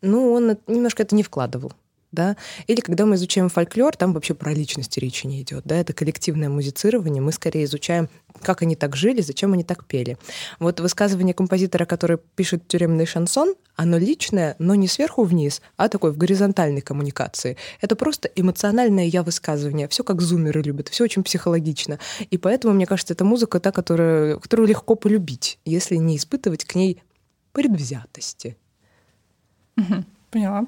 ну, 0.03 0.31
он 0.31 0.59
немножко 0.67 1.05
это 1.05 1.17
не 1.17 1.23
вкладывал 1.23 1.73
да, 2.15 2.37
или 2.67 2.81
когда 2.81 3.05
мы 3.07 3.17
изучаем 3.17 3.49
фольклор, 3.49 3.97
там 3.97 4.13
вообще 4.13 4.35
про 4.35 4.53
личности 4.53 5.01
речи 5.01 5.27
не 5.27 5.43
идет, 5.43 5.65
да, 5.65 5.77
это 5.77 5.93
коллективное 5.93 6.49
музицирование, 6.49 7.23
мы 7.23 7.33
скорее 7.33 7.65
изучаем, 7.65 8.09
как 8.43 8.63
они 8.63 8.77
так 8.77 8.97
жили, 8.97 9.21
зачем 9.21 9.53
они 9.53 9.65
так 9.65 9.85
пели. 9.85 10.17
Вот 10.59 10.81
высказывание 10.81 11.35
композитора, 11.35 11.85
который 11.85 12.19
пишет 12.37 12.67
тюремный 12.69 13.07
шансон, 13.07 13.55
оно 13.77 13.99
личное, 13.99 14.55
но 14.59 14.75
не 14.75 14.89
сверху 14.89 15.25
вниз, 15.25 15.61
а 15.77 15.89
такой 15.89 16.13
в 16.13 16.17
горизонтальной 16.17 16.81
коммуникации. 16.81 17.57
Это 17.81 17.97
просто 17.97 18.29
эмоциональное 18.35 19.07
я 19.07 19.23
высказывание, 19.23 19.89
все 19.89 20.05
как 20.05 20.23
зумеры 20.23 20.63
любят, 20.63 20.89
все 20.89 21.05
очень 21.05 21.25
психологично. 21.25 21.99
И 22.31 22.39
поэтому, 22.39 22.75
мне 22.75 22.87
кажется, 22.87 23.15
это 23.15 23.25
музыка 23.25 23.61
та, 23.61 23.73
которая, 23.73 24.39
которую 24.39 24.69
легко 24.69 24.95
полюбить, 24.95 25.59
если 25.65 25.97
не 25.97 26.17
испытывать 26.17 26.65
к 26.65 26.75
ней 26.75 27.03
предвзятости. 27.53 28.57
Поняла. 30.31 30.67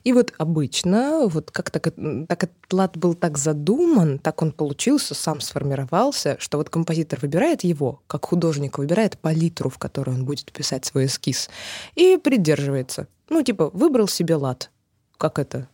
И 0.05 0.13
вот 0.13 0.33
обычно, 0.39 1.27
вот 1.27 1.51
как 1.51 1.71
так, 1.71 1.83
так 1.83 2.45
этот 2.45 2.73
лад 2.73 2.97
был 2.97 3.15
так 3.15 3.39
задуман, 3.39 4.19
так 4.21 4.43
он 4.43 4.53
получился, 4.53 5.15
сам 5.15 5.41
сформировался, 5.41 6.37
что 6.39 6.59
вот 6.59 6.71
композитор 6.71 7.19
выбирает 7.21 7.65
его, 7.65 8.01
как 8.07 8.27
художник 8.27 8.79
выбирает 8.79 9.19
палитру, 9.19 9.71
в 9.71 9.79
которой 9.79 10.11
он 10.11 10.25
будет 10.25 10.53
писать 10.53 10.85
свой 10.85 11.07
эскиз, 11.07 11.51
и 11.97 12.17
придерживается. 12.17 13.09
Ну, 13.29 13.43
типа, 13.43 13.71
выбрал 13.71 14.07
себе 14.07 14.37
лад. 14.37 14.71
Как 15.19 15.39
это? 15.39 15.69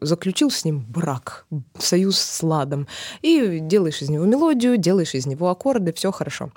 заключил 0.00 0.50
с 0.50 0.64
ним 0.64 0.84
брак, 0.88 1.46
союз 1.78 2.18
с 2.18 2.42
ладом, 2.42 2.86
и 3.22 3.58
делаешь 3.60 4.02
из 4.02 4.10
него 4.10 4.24
мелодию, 4.24 4.76
делаешь 4.76 5.14
из 5.14 5.26
него 5.26 5.48
аккорды, 5.48 5.92
все 5.92 6.12
хорошо. 6.12 6.52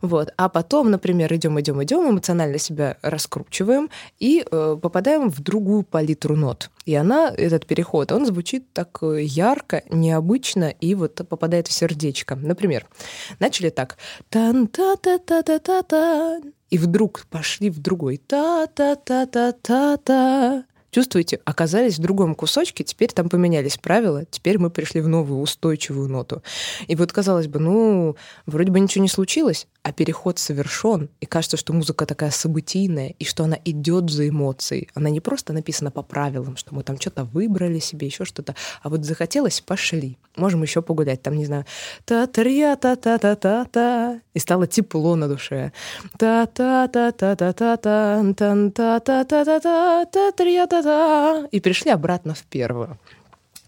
Вот. 0.00 0.32
А 0.36 0.48
потом, 0.48 0.92
например, 0.92 1.34
идем, 1.34 1.60
идем, 1.60 1.82
идем, 1.82 2.08
эмоционально 2.08 2.58
себя 2.58 2.96
раскручиваем 3.02 3.90
и 4.20 4.46
э, 4.48 4.78
попадаем 4.80 5.28
в 5.30 5.40
другую 5.40 5.82
палитру 5.82 6.36
нот. 6.36 6.70
И 6.86 6.94
она, 6.94 7.34
этот 7.36 7.66
переход, 7.66 8.12
он 8.12 8.26
звучит 8.26 8.72
так 8.72 9.00
э, 9.02 9.22
ярко, 9.22 9.82
необычно 9.90 10.70
и 10.70 10.94
вот 10.94 11.16
попадает 11.28 11.66
в 11.66 11.72
сердечко. 11.72 12.36
Например, 12.36 12.86
начали 13.40 13.70
так. 13.70 13.98
И 16.70 16.78
вдруг 16.78 17.26
пошли 17.30 17.70
в 17.70 17.80
другой 17.80 18.18
та-та-та-та-та-та. 18.18 20.64
Чувствуете, 20.92 21.40
оказались 21.46 21.98
в 21.98 22.02
другом 22.02 22.34
кусочке, 22.34 22.84
теперь 22.84 23.10
там 23.10 23.30
поменялись 23.30 23.78
правила, 23.78 24.26
теперь 24.30 24.58
мы 24.58 24.68
пришли 24.68 25.00
в 25.00 25.08
новую 25.08 25.40
устойчивую 25.40 26.10
ноту. 26.10 26.42
И 26.86 26.94
вот 26.96 27.10
казалось 27.12 27.46
бы, 27.46 27.60
ну, 27.60 28.16
вроде 28.44 28.70
бы 28.70 28.78
ничего 28.78 29.00
не 29.00 29.08
случилось, 29.08 29.66
а 29.82 29.92
переход 29.92 30.38
совершен, 30.38 31.08
и 31.20 31.26
кажется, 31.26 31.56
что 31.56 31.72
музыка 31.72 32.06
такая 32.06 32.30
событийная, 32.30 33.14
и 33.18 33.24
что 33.24 33.44
она 33.44 33.58
идет 33.64 34.10
за 34.10 34.28
эмоцией. 34.28 34.88
Она 34.94 35.10
не 35.10 35.20
просто 35.20 35.52
написана 35.52 35.90
по 35.90 36.02
правилам, 36.02 36.56
что 36.56 36.74
мы 36.74 36.84
там 36.84 37.00
что-то 37.00 37.24
выбрали 37.24 37.80
себе, 37.80 38.06
еще 38.06 38.24
что-то, 38.24 38.54
а 38.82 38.88
вот 38.88 39.04
захотелось, 39.04 39.60
пошли. 39.60 40.18
Можем 40.36 40.62
еще 40.62 40.82
погулять, 40.82 41.22
там, 41.22 41.36
не 41.36 41.44
знаю, 41.44 41.64
та 42.04 42.26
та 42.26 42.76
та 42.76 42.96
та 42.96 43.18
та 43.18 43.34
та 43.34 43.64
та 43.64 44.20
и 44.34 44.38
стало 44.38 44.66
тепло 44.66 45.16
на 45.16 45.28
душе. 45.28 45.72
та 46.16 46.46
та 46.46 46.88
та 46.88 47.10
та 47.12 47.34
та 47.34 47.52
та 47.52 47.76
та 47.76 48.32
та 48.32 48.70
та 48.70 49.00
та 49.00 49.24
та 49.24 49.44
та 49.44 49.44
та 50.06 50.44
та 50.46 50.66
та 50.66 50.82
та 50.82 51.48
и 51.52 51.60
пришли 51.60 51.92
обратно 51.92 52.34
в 52.34 52.42
первую. 52.42 52.96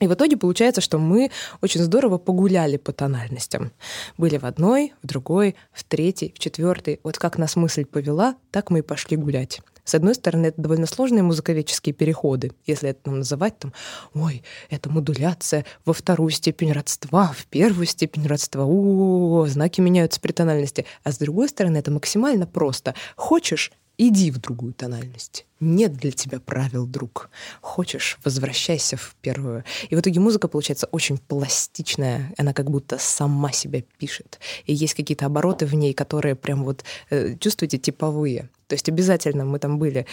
И 0.00 0.06
в 0.06 0.14
итоге 0.14 0.36
получается, 0.36 0.80
что 0.80 0.98
мы 0.98 1.30
очень 1.62 1.80
здорово 1.80 2.18
погуляли 2.18 2.76
по 2.76 2.92
тональностям. 2.92 3.70
Были 4.18 4.38
в 4.38 4.44
одной, 4.44 4.92
в 5.02 5.06
другой, 5.06 5.54
в 5.72 5.84
третьей, 5.84 6.32
в 6.34 6.38
четвертой. 6.38 7.00
Вот 7.04 7.18
как 7.18 7.38
нас 7.38 7.54
мысль 7.54 7.84
повела, 7.84 8.36
так 8.50 8.70
мы 8.70 8.80
и 8.80 8.82
пошли 8.82 9.16
гулять. 9.16 9.60
С 9.84 9.94
одной 9.94 10.14
стороны, 10.14 10.46
это 10.46 10.60
довольно 10.60 10.86
сложные 10.86 11.22
музыковедческие 11.22 11.94
переходы, 11.94 12.52
если 12.64 12.90
это 12.90 13.00
нам 13.04 13.18
называть 13.18 13.58
там, 13.58 13.72
ой, 14.14 14.42
это 14.70 14.88
модуляция 14.90 15.66
во 15.84 15.92
вторую 15.92 16.30
степень 16.30 16.72
родства, 16.72 17.32
в 17.36 17.44
первую 17.46 17.86
степень 17.86 18.26
родства, 18.26 18.64
о, 18.64 19.46
знаки 19.46 19.82
меняются 19.82 20.20
при 20.20 20.32
тональности. 20.32 20.86
А 21.02 21.12
с 21.12 21.18
другой 21.18 21.50
стороны, 21.50 21.76
это 21.76 21.90
максимально 21.90 22.46
просто. 22.46 22.94
Хочешь 23.14 23.72
Иди 23.96 24.30
в 24.30 24.38
другую 24.38 24.72
тональность. 24.72 25.46
Нет 25.60 25.94
для 25.94 26.10
тебя 26.10 26.40
правил, 26.40 26.84
друг. 26.84 27.30
Хочешь, 27.60 28.18
возвращайся 28.24 28.96
в 28.96 29.14
первую. 29.20 29.64
И 29.88 29.94
в 29.94 30.00
итоге 30.00 30.18
музыка 30.18 30.48
получается 30.48 30.88
очень 30.90 31.16
пластичная. 31.16 32.32
Она 32.36 32.52
как 32.52 32.70
будто 32.70 32.98
сама 32.98 33.52
себя 33.52 33.82
пишет. 33.98 34.40
И 34.66 34.74
есть 34.74 34.94
какие-то 34.94 35.26
обороты 35.26 35.66
в 35.66 35.74
ней, 35.74 35.94
которые 35.94 36.34
прям 36.34 36.64
вот, 36.64 36.84
э, 37.10 37.36
чувствуете, 37.38 37.78
типовые. 37.78 38.50
То 38.66 38.74
есть 38.74 38.88
обязательно 38.88 39.44
мы 39.44 39.60
там 39.60 39.78
были 39.78 40.06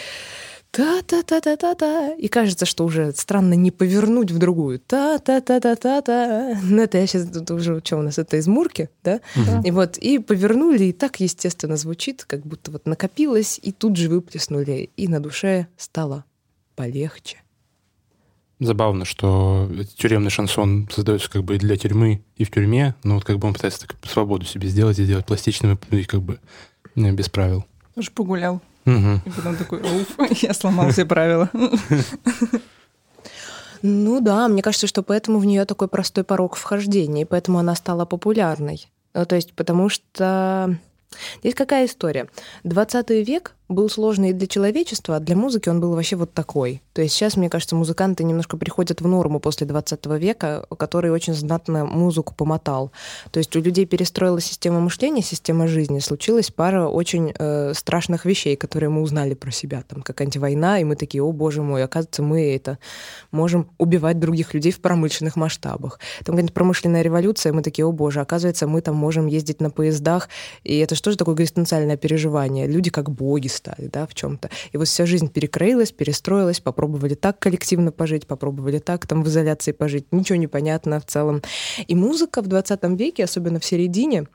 та-та-та-та-та-та. 0.72 2.14
И 2.14 2.28
кажется, 2.28 2.66
что 2.66 2.84
уже 2.84 3.12
странно 3.12 3.54
не 3.54 3.70
повернуть 3.70 4.32
в 4.32 4.38
другую. 4.38 4.78
Та-та-та-та-та-та. 4.78 6.58
Ну, 6.62 6.82
это 6.82 6.98
я 6.98 7.06
сейчас 7.06 7.30
тут 7.30 7.50
уже, 7.50 7.80
что 7.84 7.98
у 7.98 8.02
нас, 8.02 8.18
это 8.18 8.38
из 8.38 8.48
Мурки, 8.48 8.88
да? 9.04 9.20
Угу. 9.36 9.62
И 9.64 9.70
вот, 9.70 9.98
и 9.98 10.18
повернули, 10.18 10.84
и 10.84 10.92
так 10.92 11.20
естественно 11.20 11.76
звучит, 11.76 12.24
как 12.24 12.40
будто 12.46 12.70
вот 12.70 12.86
накопилось, 12.86 13.60
и 13.62 13.70
тут 13.72 13.96
же 13.96 14.08
выплеснули, 14.08 14.88
и 14.96 15.08
на 15.08 15.20
душе 15.20 15.66
стало 15.76 16.24
полегче. 16.74 17.36
Забавно, 18.58 19.04
что 19.04 19.68
тюремный 19.96 20.30
шансон 20.30 20.88
создается 20.90 21.30
как 21.30 21.44
бы 21.44 21.58
для 21.58 21.76
тюрьмы 21.76 22.22
и 22.36 22.44
в 22.44 22.50
тюрьме, 22.50 22.94
но 23.04 23.16
вот 23.16 23.24
как 23.24 23.38
бы 23.38 23.46
он 23.46 23.54
пытается 23.54 23.80
так 23.80 23.96
свободу 24.08 24.46
себе 24.46 24.68
сделать 24.68 24.98
и 24.98 25.04
сделать 25.04 25.26
пластичным 25.26 25.78
и 25.90 26.04
как 26.04 26.22
бы 26.22 26.38
без 26.94 27.28
правил. 27.28 27.64
Уж 27.94 28.10
погулял. 28.10 28.62
Угу. 28.84 29.20
И 29.24 29.30
потом 29.30 29.56
такой, 29.56 29.80
уф, 29.80 30.16
я 30.42 30.54
сломал 30.54 30.90
все 30.90 31.04
правила. 31.04 31.50
Ну 33.82 34.20
да, 34.20 34.46
мне 34.48 34.62
кажется, 34.62 34.86
что 34.86 35.02
поэтому 35.02 35.38
в 35.38 35.44
нее 35.44 35.64
такой 35.64 35.88
простой 35.88 36.22
порог 36.22 36.54
вхождения, 36.54 37.22
и 37.22 37.26
поэтому 37.26 37.58
она 37.58 37.74
стала 37.74 38.04
популярной. 38.04 38.86
Ну, 39.14 39.26
то 39.26 39.34
есть 39.34 39.54
потому 39.54 39.88
что 39.88 40.78
Здесь 41.40 41.54
какая 41.54 41.86
история? 41.86 42.28
20 42.64 43.10
век 43.26 43.54
был 43.74 43.88
сложный 43.88 44.30
и 44.30 44.32
для 44.32 44.46
человечества, 44.46 45.16
а 45.16 45.20
для 45.20 45.36
музыки 45.36 45.68
он 45.68 45.80
был 45.80 45.94
вообще 45.94 46.16
вот 46.16 46.32
такой. 46.32 46.82
То 46.92 47.02
есть 47.02 47.14
сейчас, 47.14 47.36
мне 47.36 47.48
кажется, 47.48 47.76
музыканты 47.76 48.24
немножко 48.24 48.56
приходят 48.56 49.00
в 49.00 49.06
норму 49.06 49.40
после 49.40 49.66
20 49.66 50.06
века, 50.18 50.66
который 50.78 51.10
очень 51.10 51.34
знатно 51.34 51.84
музыку 51.84 52.34
помотал. 52.34 52.92
То 53.30 53.38
есть 53.38 53.54
у 53.56 53.60
людей 53.60 53.86
перестроилась 53.86 54.44
система 54.44 54.80
мышления, 54.80 55.22
система 55.22 55.66
жизни. 55.66 56.00
Случилась 56.00 56.50
пара 56.50 56.88
очень 56.88 57.32
э, 57.38 57.72
страшных 57.74 58.24
вещей, 58.24 58.56
которые 58.56 58.90
мы 58.90 59.02
узнали 59.02 59.34
про 59.34 59.50
себя, 59.50 59.82
там, 59.88 60.02
как 60.02 60.20
антивойна, 60.20 60.80
и 60.80 60.84
мы 60.84 60.96
такие, 60.96 61.22
о 61.22 61.32
боже 61.32 61.62
мой, 61.62 61.84
оказывается, 61.84 62.22
мы 62.22 62.54
это 62.54 62.78
можем 63.30 63.68
убивать 63.78 64.18
других 64.18 64.54
людей 64.54 64.72
в 64.72 64.80
промышленных 64.80 65.36
масштабах. 65.36 65.98
Там 66.24 66.34
какая-нибудь 66.34 66.54
промышленная 66.54 67.02
революция, 67.02 67.52
мы 67.52 67.62
такие, 67.62 67.86
о 67.86 67.92
боже, 67.92 68.20
оказывается, 68.20 68.66
мы 68.66 68.80
там 68.80 68.96
можем 68.96 69.26
ездить 69.26 69.60
на 69.60 69.70
поездах, 69.70 70.28
и 70.64 70.78
это 70.78 70.94
что 70.94 71.10
же 71.10 71.16
такое 71.16 71.34
экзистенциальное 71.34 71.96
переживание? 71.96 72.66
Люди 72.66 72.90
как 72.90 73.10
боги 73.10 73.48
стали, 73.62 73.86
да, 73.86 74.06
в 74.06 74.14
чем-то. 74.14 74.50
И 74.72 74.76
вот 74.76 74.88
вся 74.88 75.06
жизнь 75.06 75.28
перекроилась, 75.28 75.92
перестроилась, 75.92 76.58
попробовали 76.60 77.14
так 77.14 77.38
коллективно 77.38 77.92
пожить, 77.92 78.26
попробовали 78.26 78.78
так 78.78 79.06
там 79.06 79.22
в 79.22 79.28
изоляции 79.28 79.72
пожить. 79.72 80.06
Ничего 80.10 80.36
не 80.36 80.48
понятно 80.48 80.98
в 80.98 81.06
целом. 81.06 81.42
И 81.86 81.94
музыка 81.94 82.42
в 82.42 82.48
20 82.48 82.82
веке, 82.98 83.24
особенно 83.24 83.60
в 83.60 83.64
середине, 83.64 84.26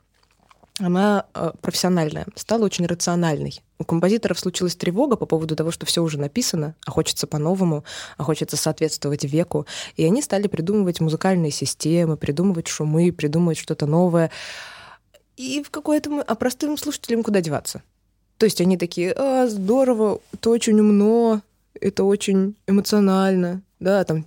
она 0.80 1.26
э, 1.34 1.50
профессиональная, 1.60 2.26
стала 2.36 2.64
очень 2.64 2.86
рациональной. 2.86 3.60
У 3.78 3.84
композиторов 3.84 4.38
случилась 4.38 4.76
тревога 4.76 5.16
по 5.16 5.26
поводу 5.26 5.56
того, 5.56 5.70
что 5.72 5.84
все 5.84 6.02
уже 6.02 6.18
написано, 6.18 6.74
а 6.86 6.90
хочется 6.90 7.26
по-новому, 7.26 7.84
а 8.16 8.22
хочется 8.22 8.56
соответствовать 8.56 9.24
веку. 9.24 9.66
И 9.96 10.04
они 10.04 10.22
стали 10.22 10.46
придумывать 10.46 11.00
музыкальные 11.00 11.50
системы, 11.50 12.16
придумывать 12.16 12.68
шумы, 12.68 13.12
придумывать 13.12 13.58
что-то 13.58 13.86
новое. 13.86 14.30
И 15.36 15.62
в 15.62 15.70
какое-то... 15.70 16.22
А 16.26 16.34
простым 16.34 16.78
слушателям 16.78 17.22
куда 17.22 17.40
деваться? 17.40 17.82
То 18.38 18.46
есть 18.46 18.60
они 18.60 18.76
такие, 18.76 19.12
а, 19.12 19.48
здорово, 19.48 20.20
это 20.32 20.50
очень 20.50 20.78
умно, 20.80 21.42
это 21.80 22.04
очень 22.04 22.54
эмоционально, 22.66 23.62
да, 23.80 24.04
там... 24.04 24.24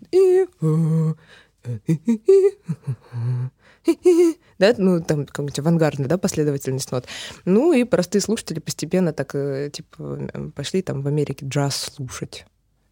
Да, 4.60 4.76
ну, 4.78 5.02
там 5.02 5.26
какая-нибудь 5.26 5.58
авангардная, 5.58 6.08
да, 6.08 6.20
последовательность 6.20 6.92
нот. 6.92 7.08
Ну, 7.46 7.74
и 7.74 7.84
простые 7.84 8.22
слушатели 8.22 8.60
постепенно 8.60 9.12
так, 9.12 9.34
э, 9.34 9.72
типа, 9.74 10.52
пошли 10.56 10.84
там 10.84 11.02
в 11.02 11.08
Америке 11.08 11.48
джаз 11.48 11.92
слушать. 11.96 12.46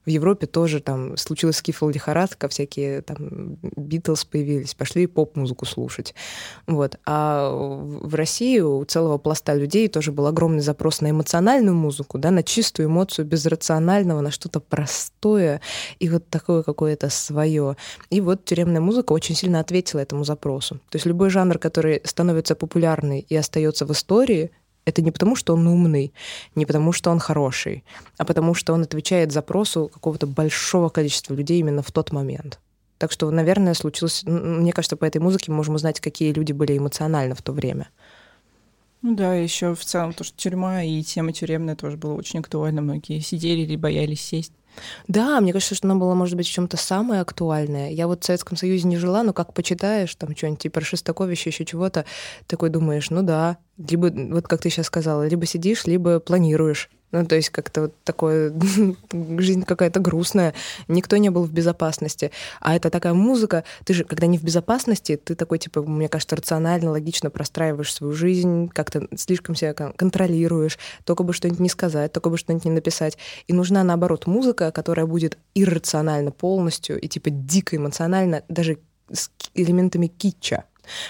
В 0.05 0.09
Европе 0.09 0.47
тоже 0.47 0.79
там 0.79 1.17
случилась 1.17 1.57
скифл 1.57 1.89
лихорадка, 1.89 2.47
всякие 2.47 3.01
там 3.01 3.57
Битлз 3.75 4.25
появились, 4.25 4.73
пошли 4.73 5.07
поп-музыку 5.07 5.65
слушать. 5.65 6.15
Вот. 6.67 6.97
А 7.05 7.51
в 7.51 8.15
России 8.15 8.59
у 8.59 8.83
целого 8.85 9.17
пласта 9.17 9.53
людей 9.53 9.87
тоже 9.87 10.11
был 10.11 10.27
огромный 10.27 10.61
запрос 10.61 11.01
на 11.01 11.11
эмоциональную 11.11 11.75
музыку, 11.75 12.17
да, 12.17 12.31
на 12.31 12.43
чистую 12.43 12.87
эмоцию, 12.87 13.25
без 13.25 13.45
рационального, 13.45 14.21
на 14.21 14.31
что-то 14.31 14.59
простое 14.59 15.61
и 15.99 16.09
вот 16.09 16.27
такое 16.29 16.63
какое-то 16.63 17.09
свое. 17.09 17.75
И 18.09 18.21
вот 18.21 18.45
тюремная 18.45 18.81
музыка 18.81 19.11
очень 19.13 19.35
сильно 19.35 19.59
ответила 19.59 19.99
этому 19.99 20.23
запросу. 20.23 20.75
То 20.89 20.95
есть 20.95 21.05
любой 21.05 21.29
жанр, 21.29 21.59
который 21.59 22.01
становится 22.05 22.55
популярный 22.55 23.19
и 23.19 23.35
остается 23.35 23.85
в 23.85 23.91
истории, 23.91 24.51
это 24.85 25.01
не 25.01 25.11
потому, 25.11 25.35
что 25.35 25.53
он 25.53 25.67
умный, 25.67 26.13
не 26.55 26.65
потому, 26.65 26.91
что 26.91 27.11
он 27.11 27.19
хороший, 27.19 27.83
а 28.17 28.25
потому, 28.25 28.53
что 28.53 28.73
он 28.73 28.83
отвечает 28.83 29.31
запросу 29.31 29.89
какого-то 29.93 30.27
большого 30.27 30.89
количества 30.89 31.33
людей 31.33 31.59
именно 31.59 31.81
в 31.81 31.91
тот 31.91 32.11
момент. 32.11 32.59
Так 32.97 33.11
что, 33.11 33.31
наверное, 33.31 33.73
случилось... 33.75 34.23
Мне 34.25 34.73
кажется, 34.73 34.97
по 34.97 35.05
этой 35.05 35.19
музыке 35.21 35.51
мы 35.51 35.57
можем 35.57 35.75
узнать, 35.75 35.99
какие 35.99 36.33
люди 36.33 36.51
были 36.51 36.77
эмоционально 36.77 37.33
в 37.33 37.41
то 37.41 37.53
время. 37.53 37.87
Ну 39.01 39.15
да, 39.15 39.33
еще 39.33 39.73
в 39.75 39.85
целом 39.85 40.11
то, 40.13 40.25
что 40.25 40.35
тюрьма 40.35 40.83
и 40.83 41.01
тема 41.03 41.31
тюремная 41.31 41.77
тоже 41.77 41.95
была 41.95 42.15
очень 42.15 42.39
актуальна. 42.39 42.81
Многие 42.81 43.21
сидели 43.21 43.61
или 43.61 43.77
боялись 43.77 44.21
сесть. 44.21 44.51
Да, 45.07 45.39
мне 45.41 45.53
кажется, 45.53 45.75
что 45.75 45.87
она 45.87 45.95
была, 45.95 46.15
может 46.15 46.35
быть, 46.35 46.47
в 46.47 46.51
чем-то 46.51 46.77
самое 46.77 47.21
актуальное. 47.21 47.91
Я 47.91 48.07
вот 48.07 48.23
в 48.23 48.25
Советском 48.25 48.57
Союзе 48.57 48.87
не 48.87 48.97
жила, 48.97 49.23
но 49.23 49.33
как 49.33 49.53
почитаешь, 49.53 50.13
там 50.15 50.35
что-нибудь 50.35 50.61
типа 50.61 50.81
Шестаковича, 50.81 51.49
еще 51.49 51.65
чего-то, 51.65 52.05
такой 52.47 52.69
думаешь, 52.69 53.09
ну 53.09 53.21
да, 53.21 53.57
либо, 53.77 54.11
вот 54.33 54.47
как 54.47 54.61
ты 54.61 54.69
сейчас 54.69 54.87
сказала, 54.87 55.27
либо 55.27 55.45
сидишь, 55.45 55.85
либо 55.85 56.19
планируешь. 56.19 56.89
Ну, 57.11 57.25
то 57.25 57.35
есть 57.35 57.49
как-то 57.49 57.81
вот 57.81 57.95
такое, 58.03 58.53
жизнь 59.39 59.63
какая-то 59.63 59.99
грустная, 59.99 60.53
никто 60.87 61.17
не 61.17 61.29
был 61.29 61.43
в 61.43 61.51
безопасности. 61.51 62.31
А 62.59 62.75
это 62.75 62.89
такая 62.89 63.13
музыка, 63.13 63.63
ты 63.83 63.93
же, 63.93 64.03
когда 64.03 64.27
не 64.27 64.37
в 64.37 64.43
безопасности, 64.43 65.15
ты 65.17 65.35
такой, 65.35 65.57
типа, 65.57 65.81
мне 65.81 66.07
кажется, 66.07 66.35
рационально, 66.35 66.91
логично 66.91 67.29
простраиваешь 67.29 67.93
свою 67.93 68.13
жизнь, 68.13 68.69
как-то 68.69 69.07
слишком 69.15 69.55
себя 69.55 69.73
контролируешь, 69.73 70.77
только 71.03 71.23
бы 71.23 71.33
что-нибудь 71.33 71.59
не 71.59 71.69
сказать, 71.69 72.13
только 72.13 72.29
бы 72.29 72.37
что-нибудь 72.37 72.65
не 72.65 72.71
написать. 72.71 73.17
И 73.47 73.53
нужна, 73.53 73.83
наоборот, 73.83 74.27
музыка, 74.27 74.71
которая 74.71 75.07
будет 75.07 75.37
иррационально 75.55 76.31
полностью 76.31 76.99
и, 76.99 77.07
типа, 77.07 77.31
дико 77.31 77.75
эмоционально, 77.75 78.43
даже 78.49 78.77
с 79.11 79.31
элементами 79.55 80.07
китча. 80.07 80.65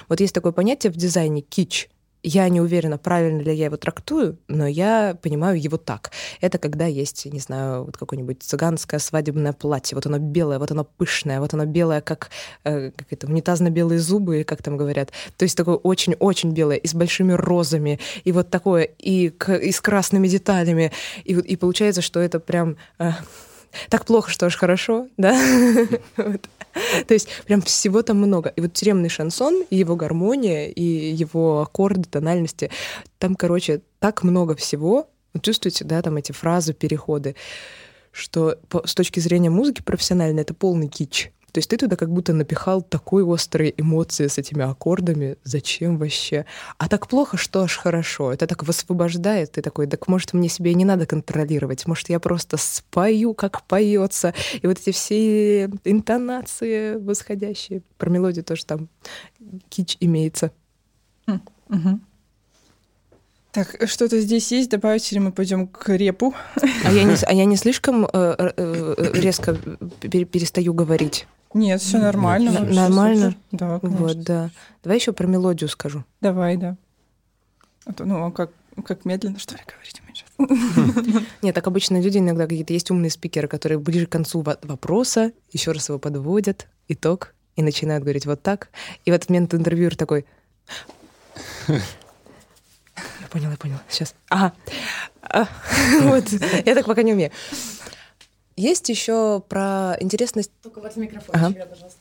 Вот 0.07 0.21
есть 0.21 0.33
такое 0.33 0.53
понятие 0.53 0.91
в 0.91 0.95
дизайне 0.95 1.41
кич— 1.41 1.89
я 2.23 2.49
не 2.49 2.60
уверена, 2.60 2.97
правильно 2.97 3.41
ли 3.41 3.53
я 3.53 3.65
его 3.65 3.77
трактую, 3.77 4.38
но 4.47 4.67
я 4.67 5.17
понимаю 5.21 5.62
его 5.62 5.77
так. 5.77 6.12
Это 6.41 6.58
когда 6.58 6.86
есть, 6.86 7.25
не 7.25 7.39
знаю, 7.39 7.86
вот 7.86 7.97
какое-нибудь 7.97 8.43
цыганское 8.43 8.99
свадебное 8.99 9.53
платье, 9.53 9.95
вот 9.95 10.05
оно 10.05 10.17
белое, 10.17 10.60
вот 10.60 10.71
оно 10.71 10.84
пышное, 10.84 11.39
вот 11.39 11.53
оно 11.53 11.65
белое, 11.65 12.01
как, 12.01 12.29
э, 12.63 12.91
как 12.91 13.08
это, 13.12 13.27
унитазно-белые 13.27 13.99
зубы, 13.99 14.43
как 14.43 14.62
там 14.62 14.77
говорят. 14.77 15.12
То 15.38 15.43
есть 15.43 15.55
такое 15.55 15.75
очень-очень 15.75 16.51
белое, 16.51 16.77
и 16.77 16.88
с 16.88 16.93
большими 16.93 17.34
розами, 17.34 17.99
и 18.23 18.32
вот 18.32 18.49
такое, 18.49 18.84
и, 18.84 19.34
и 19.62 19.71
с 19.71 19.79
красными 19.79 20.27
деталями. 20.27 20.91
И, 21.23 21.34
и 21.34 21.55
получается, 21.55 22.01
что 22.01 22.19
это 22.19 22.39
прям... 22.39 22.77
Э, 22.97 23.12
так 23.89 24.05
плохо, 24.05 24.32
что 24.32 24.45
аж 24.45 24.55
хорошо, 24.55 25.08
да? 25.17 25.34
То 27.08 27.13
есть 27.13 27.27
прям 27.45 27.62
всего 27.62 28.01
там 28.01 28.17
много. 28.17 28.49
И 28.49 28.62
вот 28.62 28.73
тюремный 28.73 29.10
шансон, 29.10 29.63
и 29.69 29.75
его 29.75 29.95
гармония, 29.95 30.67
и 30.67 30.84
его 30.84 31.62
аккорды, 31.62 32.08
тональности, 32.10 32.71
там, 33.17 33.36
короче, 33.36 33.82
так 33.99 34.23
много 34.23 34.55
всего. 34.55 35.10
Чувствуете, 35.41 35.86
да, 35.86 36.01
там 36.01 36.17
эти 36.17 36.32
фразы, 36.32 36.73
переходы, 36.73 37.36
что 38.12 38.58
с 38.86 38.95
точки 38.95 39.19
зрения 39.19 39.49
музыки 39.49 39.82
профессиональной 39.82 40.41
это 40.41 40.53
полный 40.53 40.88
кич. 40.88 41.32
То 41.51 41.59
есть 41.59 41.69
ты 41.69 41.77
туда 41.77 41.95
как 41.95 42.12
будто 42.12 42.33
напихал 42.33 42.81
такой 42.81 43.23
острые 43.23 43.73
эмоции 43.79 44.27
с 44.27 44.38
этими 44.38 44.63
аккордами. 44.63 45.38
Зачем 45.43 45.97
вообще? 45.97 46.45
А 46.77 46.88
так 46.88 47.07
плохо, 47.07 47.38
что 47.38 47.62
аж 47.62 47.77
хорошо. 47.77 48.31
Это 48.31 48.47
так 48.47 48.63
высвобождает. 48.63 49.53
Ты 49.53 49.62
такой, 49.62 49.88
так 49.88 50.07
может 50.07 50.33
мне 50.33 50.49
себе 50.49 50.73
не 50.73 50.85
надо 50.85 51.05
контролировать. 51.05 51.88
Может 51.88 52.09
я 52.09 52.19
просто 52.19 52.57
спою, 52.57 53.33
как 53.33 53.63
поется. 53.63 54.33
И 54.62 54.67
вот 54.67 54.79
эти 54.79 54.91
все 54.91 55.65
интонации 55.83 56.95
восходящие. 56.95 57.81
Про 57.97 58.09
мелодию 58.09 58.43
тоже 58.43 58.65
там 58.65 58.89
кич 59.69 59.97
имеется. 59.99 60.51
Угу. 61.27 61.99
Так, 63.51 63.88
что-то 63.88 64.19
здесь 64.19 64.51
есть 64.51 64.69
добавить, 64.69 65.12
или 65.12 65.19
мы 65.19 65.31
пойдем 65.31 65.67
к 65.67 65.89
репу? 65.89 66.35
А 66.83 66.91
я 66.91 67.03
не, 67.03 67.15
а 67.25 67.33
я 67.33 67.45
не 67.45 67.55
слишком 67.55 68.05
э, 68.05 68.09
э, 68.13 68.51
э 68.57 69.12
резко 69.13 69.55
перестаю 70.01 70.73
говорить? 70.73 71.27
Нет, 71.53 71.81
все 71.81 71.97
нормально. 71.97 72.49
Н- 72.49 72.73
нормально? 72.73 73.35
Да, 73.51 73.79
конечно. 73.79 74.05
Вот, 74.05 74.21
да. 74.21 74.49
Давай 74.83 74.97
еще 74.97 75.13
про 75.13 75.25
мелодию 75.27 75.69
скажу. 75.69 76.03
Давай, 76.21 76.57
да. 76.57 76.77
А 77.85 77.93
то, 77.93 78.05
ну, 78.05 78.25
а 78.25 78.31
как, 78.31 78.51
как 78.85 79.05
медленно, 79.05 79.39
что 79.39 79.55
ли, 79.55 79.62
говорить 79.65 79.99
сейчас? 80.13 81.23
Нет, 81.41 81.55
так 81.55 81.67
обычно 81.67 82.01
люди 82.01 82.17
иногда 82.17 82.45
какие-то 82.45 82.73
есть 82.73 82.91
умные 82.91 83.09
спикеры, 83.09 83.47
которые 83.47 83.79
ближе 83.79 84.05
к 84.05 84.12
концу 84.12 84.41
вопроса 84.41 85.31
еще 85.51 85.71
раз 85.71 85.89
его 85.89 85.99
подводят, 85.99 86.67
итог, 86.88 87.33
и 87.55 87.62
начинают 87.62 88.03
говорить 88.03 88.25
вот 88.25 88.41
так. 88.41 88.69
И 89.05 89.12
в 89.12 89.13
этот 89.13 89.29
момент 89.29 89.53
интервьюер 89.53 89.95
такой... 89.95 90.25
Я 91.67 93.27
понял, 93.29 93.51
я 93.51 93.57
понял. 93.57 93.77
Сейчас. 93.88 94.13
Ага. 94.29 94.53
А, 95.21 95.47
вот. 96.01 96.25
Я 96.65 96.75
так 96.75 96.85
пока 96.85 97.01
не 97.01 97.13
умею. 97.13 97.31
Есть 98.60 98.89
еще 98.89 99.41
про 99.48 99.95
интересность... 100.02 100.52
Только 100.62 100.82
вот 100.82 100.93
микрофон, 100.98 101.34
ага. 101.34 101.65
пожалуйста. 101.65 102.00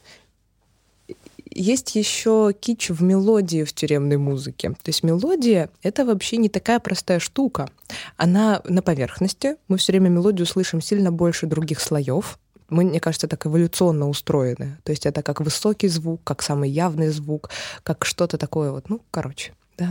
Есть 1.54 1.94
еще 1.94 2.52
кич 2.52 2.90
в 2.90 3.00
мелодии 3.00 3.62
в 3.62 3.72
тюремной 3.72 4.16
музыке. 4.16 4.70
То 4.70 4.88
есть 4.88 5.04
мелодия— 5.04 5.70
это 5.82 6.04
вообще 6.04 6.36
не 6.36 6.48
такая 6.48 6.80
простая 6.80 7.20
штука. 7.20 7.70
Она 8.16 8.60
на 8.64 8.82
поверхности. 8.82 9.54
Мы 9.68 9.78
все 9.78 9.92
время 9.92 10.08
мелодию 10.08 10.46
слышим 10.46 10.80
сильно 10.80 11.12
больше 11.12 11.46
других 11.46 11.80
слоев. 11.80 12.40
Мы, 12.70 12.84
мне 12.84 12.98
кажется, 12.98 13.28
так 13.28 13.46
эволюционно 13.46 14.08
устроены. 14.08 14.78
То 14.82 14.90
есть 14.90 15.06
это 15.06 15.22
как 15.22 15.40
высокий 15.40 15.86
звук, 15.86 16.22
как 16.24 16.42
самый 16.42 16.70
явный 16.70 17.10
звук, 17.10 17.50
как 17.84 18.04
что-то 18.04 18.36
такое 18.36 18.72
вот. 18.72 18.88
Ну, 18.88 19.00
короче, 19.12 19.52
да, 19.78 19.86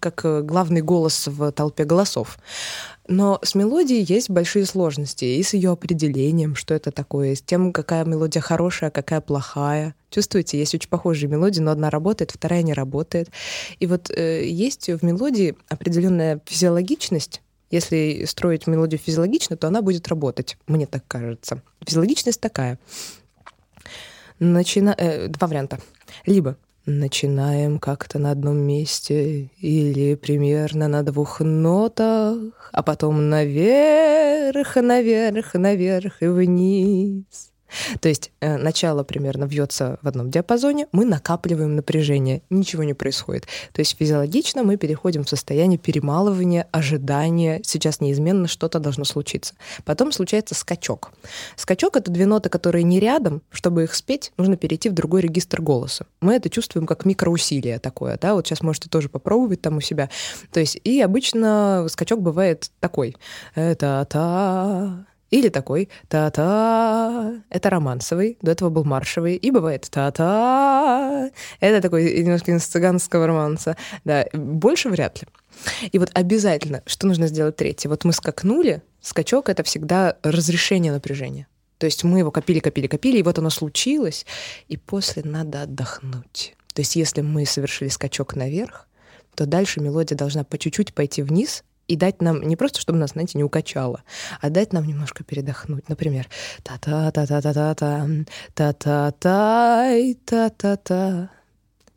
как 0.00 0.24
э, 0.24 0.42
главный 0.42 0.82
голос 0.82 1.26
в 1.26 1.50
толпе 1.52 1.84
голосов. 1.84 2.38
Но 3.08 3.40
с 3.42 3.54
мелодией 3.54 4.04
есть 4.04 4.30
большие 4.30 4.64
сложности 4.64 5.24
и 5.24 5.42
с 5.42 5.54
ее 5.54 5.72
определением, 5.72 6.54
что 6.54 6.74
это 6.74 6.92
такое, 6.92 7.34
с 7.34 7.42
тем, 7.42 7.72
какая 7.72 8.04
мелодия 8.04 8.40
хорошая, 8.40 8.90
а 8.90 8.92
какая 8.92 9.20
плохая. 9.20 9.94
Чувствуете, 10.10 10.58
есть 10.58 10.74
очень 10.74 10.88
похожие 10.88 11.28
мелодии, 11.28 11.60
но 11.60 11.72
одна 11.72 11.90
работает, 11.90 12.30
вторая 12.30 12.62
не 12.62 12.72
работает. 12.72 13.30
И 13.80 13.86
вот 13.86 14.10
э, 14.10 14.46
есть 14.46 14.88
в 14.88 15.04
мелодии 15.04 15.56
определенная 15.68 16.40
физиологичность, 16.46 17.42
если 17.70 18.24
строить 18.26 18.66
мелодию 18.66 19.00
физиологично, 19.00 19.56
то 19.56 19.66
она 19.66 19.82
будет 19.82 20.06
работать, 20.06 20.56
мне 20.68 20.86
так 20.86 21.04
кажется. 21.08 21.62
Физиологичность 21.84 22.40
такая. 22.40 22.78
Начина... 24.38 24.94
Э, 24.96 25.28
два 25.28 25.48
варианта. 25.48 25.80
Либо 26.26 26.56
начинаем 26.86 27.78
как-то 27.78 28.18
на 28.18 28.30
одном 28.32 28.56
месте 28.56 29.50
или 29.58 30.14
примерно 30.14 30.88
на 30.88 31.02
двух 31.02 31.40
нотах, 31.40 32.70
а 32.72 32.82
потом 32.82 33.28
наверх, 33.28 34.76
наверх, 34.76 35.54
наверх 35.54 36.22
и 36.22 36.26
вниз. 36.26 37.51
То 38.00 38.08
есть 38.08 38.30
э, 38.40 38.56
начало 38.56 39.04
примерно 39.04 39.44
вьется 39.44 39.98
в 40.02 40.08
одном 40.08 40.30
диапазоне, 40.30 40.86
мы 40.92 41.04
накапливаем 41.04 41.76
напряжение, 41.76 42.42
ничего 42.50 42.82
не 42.82 42.94
происходит. 42.94 43.46
То 43.72 43.80
есть 43.80 43.96
физиологично 43.98 44.62
мы 44.62 44.76
переходим 44.76 45.24
в 45.24 45.28
состояние 45.28 45.78
перемалывания, 45.78 46.66
ожидания, 46.70 47.60
сейчас 47.64 48.00
неизменно 48.00 48.48
что-то 48.48 48.78
должно 48.78 49.04
случиться. 49.04 49.54
Потом 49.84 50.12
случается 50.12 50.54
скачок. 50.54 51.12
Скачок— 51.56 51.96
это 51.98 52.10
две 52.10 52.26
ноты, 52.26 52.48
которые 52.48 52.82
не 52.84 53.00
рядом, 53.00 53.42
чтобы 53.50 53.84
их 53.84 53.94
спеть, 53.94 54.32
нужно 54.36 54.56
перейти 54.56 54.88
в 54.88 54.94
другой 54.94 55.22
регистр 55.22 55.60
голоса. 55.60 56.06
Мы 56.20 56.34
это 56.34 56.50
чувствуем 56.50 56.86
как 56.86 57.04
микроусилие 57.04 57.78
такое, 57.78 58.18
да, 58.20 58.34
вот 58.34 58.46
сейчас 58.46 58.62
можете 58.62 58.88
тоже 58.88 59.08
попробовать 59.08 59.62
там 59.62 59.76
у 59.76 59.80
себя. 59.80 60.10
То 60.52 60.60
есть 60.60 60.78
и 60.84 61.00
обычно 61.00 61.86
скачок 61.88 62.20
бывает 62.20 62.70
такой. 62.80 63.16
Это 63.54 64.06
та 64.08 65.06
или 65.32 65.48
такой 65.48 65.88
та-та, 66.08 67.34
это 67.48 67.70
романсовый, 67.70 68.36
до 68.42 68.52
этого 68.52 68.68
был 68.68 68.84
маршевый, 68.84 69.36
и 69.36 69.50
бывает 69.50 69.88
та-та, 69.90 71.30
это 71.58 71.80
такой 71.80 72.22
немножко 72.22 72.52
из 72.52 72.64
цыганского 72.64 73.26
романса. 73.26 73.76
Да, 74.04 74.26
больше 74.34 74.90
вряд 74.90 75.22
ли. 75.22 75.28
И 75.90 75.98
вот 75.98 76.10
обязательно, 76.12 76.82
что 76.86 77.06
нужно 77.06 77.26
сделать 77.28 77.56
третье? 77.56 77.88
Вот 77.88 78.04
мы 78.04 78.12
скакнули, 78.12 78.82
скачок— 79.00 79.48
это 79.50 79.62
всегда 79.62 80.16
разрешение 80.22 80.92
напряжения. 80.92 81.46
То 81.78 81.86
есть 81.86 82.04
мы 82.04 82.18
его 82.18 82.30
копили, 82.30 82.60
копили, 82.60 82.86
копили, 82.86 83.18
и 83.18 83.22
вот 83.22 83.38
оно 83.38 83.48
случилось, 83.48 84.26
и 84.68 84.76
после 84.76 85.22
надо 85.24 85.62
отдохнуть. 85.62 86.54
То 86.74 86.80
есть 86.80 86.94
если 86.94 87.22
мы 87.22 87.46
совершили 87.46 87.88
скачок 87.88 88.36
наверх, 88.36 88.86
то 89.34 89.46
дальше 89.46 89.80
мелодия 89.80 90.16
должна 90.16 90.44
по 90.44 90.58
чуть-чуть 90.58 90.92
пойти 90.92 91.22
вниз, 91.22 91.64
и 91.88 91.96
дать 91.96 92.22
нам 92.22 92.42
не 92.42 92.56
просто, 92.56 92.80
чтобы 92.80 92.98
нас, 92.98 93.10
знаете, 93.10 93.38
не 93.38 93.44
укачало, 93.44 94.02
а 94.40 94.50
дать 94.50 94.72
нам 94.72 94.86
немножко 94.86 95.24
передохнуть. 95.24 95.88
Например, 95.88 96.28
та-та-та-та-та-та, 96.62 98.08
та-та-та, 98.54 100.14
та-та-та. 100.24 101.28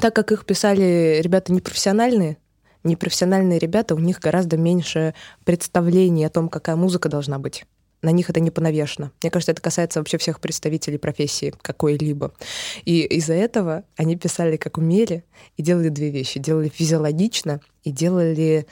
так 0.00 0.12
как 0.14 0.32
их 0.32 0.44
писали 0.44 1.20
ребята 1.22 1.52
непрофессиональные, 1.52 2.38
непрофессиональные 2.82 3.60
ребята, 3.60 3.94
у 3.94 3.98
них 3.98 4.18
гораздо 4.18 4.56
меньше 4.56 5.14
представлений 5.44 6.24
о 6.24 6.30
том, 6.30 6.48
какая 6.48 6.74
музыка 6.74 7.08
должна 7.08 7.38
быть. 7.38 7.64
На 8.02 8.10
них 8.10 8.28
это 8.28 8.40
не 8.40 8.50
понавешено. 8.50 9.12
Мне 9.22 9.30
кажется, 9.30 9.52
это 9.52 9.62
касается 9.62 10.00
вообще 10.00 10.18
всех 10.18 10.40
представителей 10.40 10.98
профессии 10.98 11.54
какой-либо. 11.62 12.32
И 12.84 13.02
из-за 13.02 13.34
этого 13.34 13.84
они 13.96 14.16
писали 14.16 14.56
как 14.56 14.76
умели 14.76 15.24
и 15.56 15.62
делали 15.62 15.88
две 15.88 16.10
вещи. 16.10 16.40
Делали 16.40 16.68
физиологично 16.68 17.60
и 17.84 17.92
делали 17.92 18.66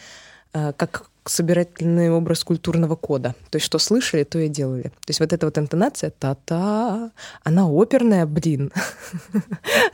э, 0.53 0.73
как 0.77 1.11
собирательный 1.31 2.11
образ 2.11 2.43
культурного 2.45 2.97
кода. 2.97 3.35
То 3.51 3.57
есть 3.57 3.67
что 3.67 3.79
слышали, 3.79 4.25
то 4.25 4.39
и 4.39 4.49
делали. 4.49 4.83
То 4.83 5.09
есть 5.09 5.21
вот 5.21 5.33
эта 5.33 5.47
вот 5.47 5.57
интонация 5.59 6.11
та-та, 6.11 7.13
она 7.45 7.69
оперная, 7.69 8.27
блин. 8.27 8.73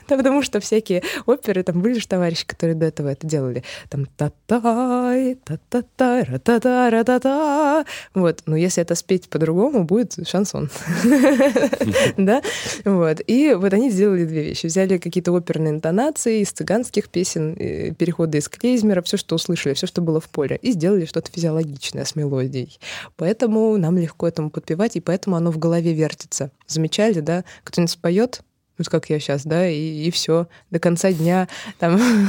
Да 0.09 0.17
потому 0.17 0.43
что 0.43 0.61
всякие 0.61 1.03
оперы, 1.27 1.63
там 1.65 1.81
были 1.83 1.99
же 1.99 2.07
товарищи, 2.07 2.47
которые 2.47 2.77
до 2.77 2.87
этого 2.87 3.09
это 3.09 3.27
делали. 3.27 3.65
Там 3.89 4.07
та-та, 4.17 5.13
та-та-та, 5.45 6.25
ра-та-та, 6.25 6.91
ра-та-та. 6.91 7.85
Вот. 8.15 8.43
Но 8.47 8.57
если 8.57 8.83
это 8.85 8.95
спеть 8.95 9.29
по-другому, 9.29 9.85
будет 9.85 10.17
шансон. 10.27 10.71
Да? 12.17 12.43
Вот. 12.85 13.21
И 13.27 13.55
вот 13.55 13.73
они 13.73 13.91
сделали 13.91 14.25
две 14.25 14.43
вещи. 14.45 14.67
Взяли 14.67 14.99
какие-то 14.99 15.33
оперные 15.33 15.73
интонации 15.73 16.41
из 16.41 16.53
цыганских 16.53 17.09
песен, 17.09 17.57
э, 17.59 17.93
переходы 17.93 18.39
из 18.39 18.49
клейзмера, 18.49 19.03
все, 19.03 19.17
что 19.17 19.35
услышали, 19.35 19.75
все, 19.75 19.87
что 19.87 20.01
было 20.01 20.21
в 20.21 20.29
поле, 20.29 20.59
и 20.63 20.73
сделали 20.73 21.05
что-то 21.05 21.26
физиологичное 21.29 22.05
с 22.05 22.17
мелодией. 22.17 22.79
Поэтому 23.17 23.77
нам 23.77 23.97
легко 23.99 24.29
этому 24.29 24.51
подпевать, 24.51 24.97
и 24.97 25.01
поэтому 25.01 25.37
оно 25.37 25.51
в 25.51 25.59
голове 25.59 25.93
вертится. 25.93 26.51
Замечали, 26.67 27.21
да? 27.21 27.45
Кто-нибудь 27.65 27.91
споет, 27.91 28.43
вот 28.79 28.89
как 28.89 29.09
я 29.09 29.19
сейчас, 29.19 29.45
да, 29.45 29.69
и, 29.69 30.07
и 30.07 30.11
все, 30.11 30.49
до 30.71 30.79
конца 30.79 31.11
дня 31.11 31.49
там... 31.79 31.97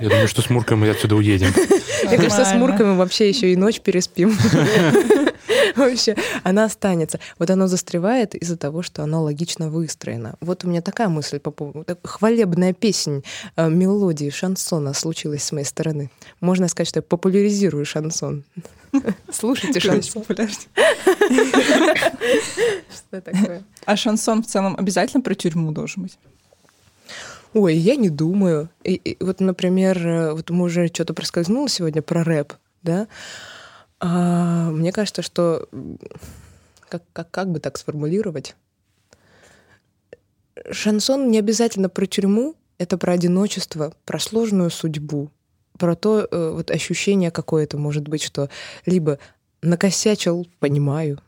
Я 0.00 0.08
думаю, 0.08 0.28
что 0.28 0.42
с 0.42 0.48
Муркой 0.48 0.76
мы 0.76 0.88
отсюда 0.90 1.16
уедем. 1.16 1.48
Мне 2.04 2.16
кажется, 2.16 2.44
с 2.44 2.54
Муркой 2.54 2.86
мы 2.86 2.96
вообще 2.96 3.28
еще 3.28 3.52
и 3.52 3.56
ночь 3.56 3.80
переспим. 3.80 4.36
Вообще, 5.76 6.16
она 6.42 6.64
останется. 6.64 7.20
Вот 7.38 7.50
оно 7.50 7.66
застревает 7.66 8.34
из-за 8.34 8.56
того, 8.56 8.82
что 8.82 9.02
оно 9.02 9.22
логично 9.22 9.70
выстроено. 9.70 10.34
Вот 10.40 10.64
у 10.64 10.68
меня 10.68 10.82
такая 10.82 11.08
мысль 11.08 11.38
по 11.38 11.50
поводу... 11.50 11.84
Хвалебная 12.02 12.72
песня 12.72 13.22
э, 13.56 13.68
мелодии 13.68 14.30
шансона 14.30 14.94
случилась 14.94 15.44
с 15.44 15.52
моей 15.52 15.66
стороны. 15.66 16.10
Можно 16.40 16.68
сказать, 16.68 16.88
что 16.88 16.98
я 16.98 17.02
популяризирую 17.02 17.84
шансон. 17.84 18.44
Слушайте 19.32 19.80
шансон. 19.80 20.24
Что 20.24 20.40
такое? 23.20 23.62
А 23.84 23.96
шансон 23.96 24.42
в 24.42 24.46
целом 24.46 24.76
обязательно 24.78 25.22
про 25.22 25.34
тюрьму 25.34 25.72
должен 25.72 26.04
быть? 26.04 26.18
Ой, 27.54 27.74
я 27.74 27.96
не 27.96 28.10
думаю. 28.10 28.68
И, 28.84 28.94
и, 28.94 29.16
вот, 29.24 29.40
например, 29.40 30.06
э, 30.06 30.32
вот 30.32 30.50
мы 30.50 30.64
уже 30.64 30.88
что-то 30.88 31.14
проскользнуло 31.14 31.68
сегодня 31.68 32.02
про 32.02 32.22
рэп, 32.22 32.52
да? 32.82 33.06
А, 34.00 34.70
мне 34.70 34.92
кажется, 34.92 35.22
что 35.22 35.68
как, 36.88 37.02
как, 37.12 37.30
как 37.30 37.50
бы 37.50 37.60
так 37.60 37.78
сформулировать? 37.78 38.54
Шансон 40.70 41.30
не 41.30 41.38
обязательно 41.38 41.88
про 41.88 42.06
тюрьму, 42.06 42.54
это 42.78 42.98
про 42.98 43.12
одиночество, 43.12 43.94
про 44.04 44.18
сложную 44.18 44.70
судьбу, 44.70 45.30
про 45.78 45.94
то 45.94 46.26
э, 46.30 46.50
вот 46.54 46.70
ощущение 46.70 47.30
какое-то, 47.30 47.78
может 47.78 48.08
быть, 48.08 48.22
что 48.22 48.50
либо 48.84 49.18
накосячил, 49.62 50.46
понимаю, 50.58 51.20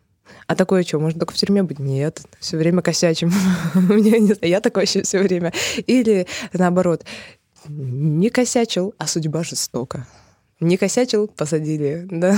а 0.46 0.54
такое 0.54 0.82
что, 0.82 0.98
можно 0.98 1.20
только 1.20 1.34
в 1.34 1.36
тюрьме 1.36 1.62
быть? 1.62 1.78
Нет, 1.78 2.22
все 2.38 2.56
время 2.56 2.82
косячим. 2.82 3.32
Я 4.42 4.60
такое 4.60 4.86
все 4.86 5.22
время. 5.22 5.52
Или 5.86 6.26
наоборот, 6.52 7.04
не 7.66 8.30
косячил, 8.30 8.94
а 8.98 9.06
судьба 9.06 9.42
жестока. 9.42 10.06
Не 10.60 10.76
косячил, 10.76 11.28
посадили, 11.28 12.06
да. 12.10 12.36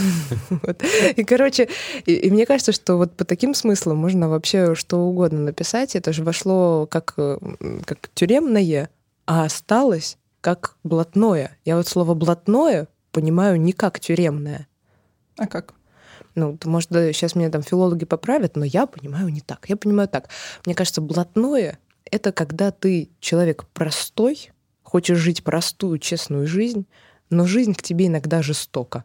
вот. 0.51 0.83
И, 1.17 1.25
короче, 1.25 1.69
и, 2.05 2.15
и 2.15 2.31
мне 2.31 2.45
кажется, 2.45 2.73
что 2.73 2.97
вот 2.97 3.17
по 3.17 3.25
таким 3.25 3.55
смыслам 3.55 3.97
можно 3.97 4.29
вообще 4.29 4.75
что 4.75 4.99
угодно 4.99 5.41
написать. 5.41 5.97
Это 5.97 6.13
же 6.13 6.23
вошло 6.23 6.87
как, 6.87 7.15
как 7.15 8.11
тюремное, 8.15 8.91
а 9.27 9.45
осталось 9.45 10.19
как 10.41 10.77
блатное. 10.85 11.57
Я 11.65 11.77
вот 11.77 11.89
слово 11.89 12.15
блатное 12.15 12.89
понимаю 13.13 13.61
не 13.61 13.73
как 13.73 14.01
тюремное. 14.01 14.67
А 15.37 15.47
как? 15.47 15.75
Ну, 16.35 16.59
может, 16.65 16.91
сейчас 16.91 17.35
меня 17.35 17.51
там 17.51 17.63
филологи 17.63 18.05
поправят, 18.05 18.57
но 18.57 18.65
я 18.65 18.87
понимаю 18.87 19.29
не 19.29 19.41
так. 19.41 19.69
Я 19.69 19.77
понимаю 19.77 20.09
так. 20.09 20.29
Мне 20.65 20.75
кажется, 20.75 21.01
блатное— 21.01 21.79
это 22.11 22.33
когда 22.33 22.71
ты 22.71 23.11
человек 23.21 23.65
простой, 23.73 24.51
хочешь 24.83 25.19
жить 25.19 25.43
простую, 25.43 25.99
честную 25.99 26.47
жизнь, 26.47 26.87
но 27.31 27.47
жизнь 27.47 27.75
к 27.75 27.83
тебе 27.83 28.07
иногда 28.07 28.43
жестока. 28.43 29.05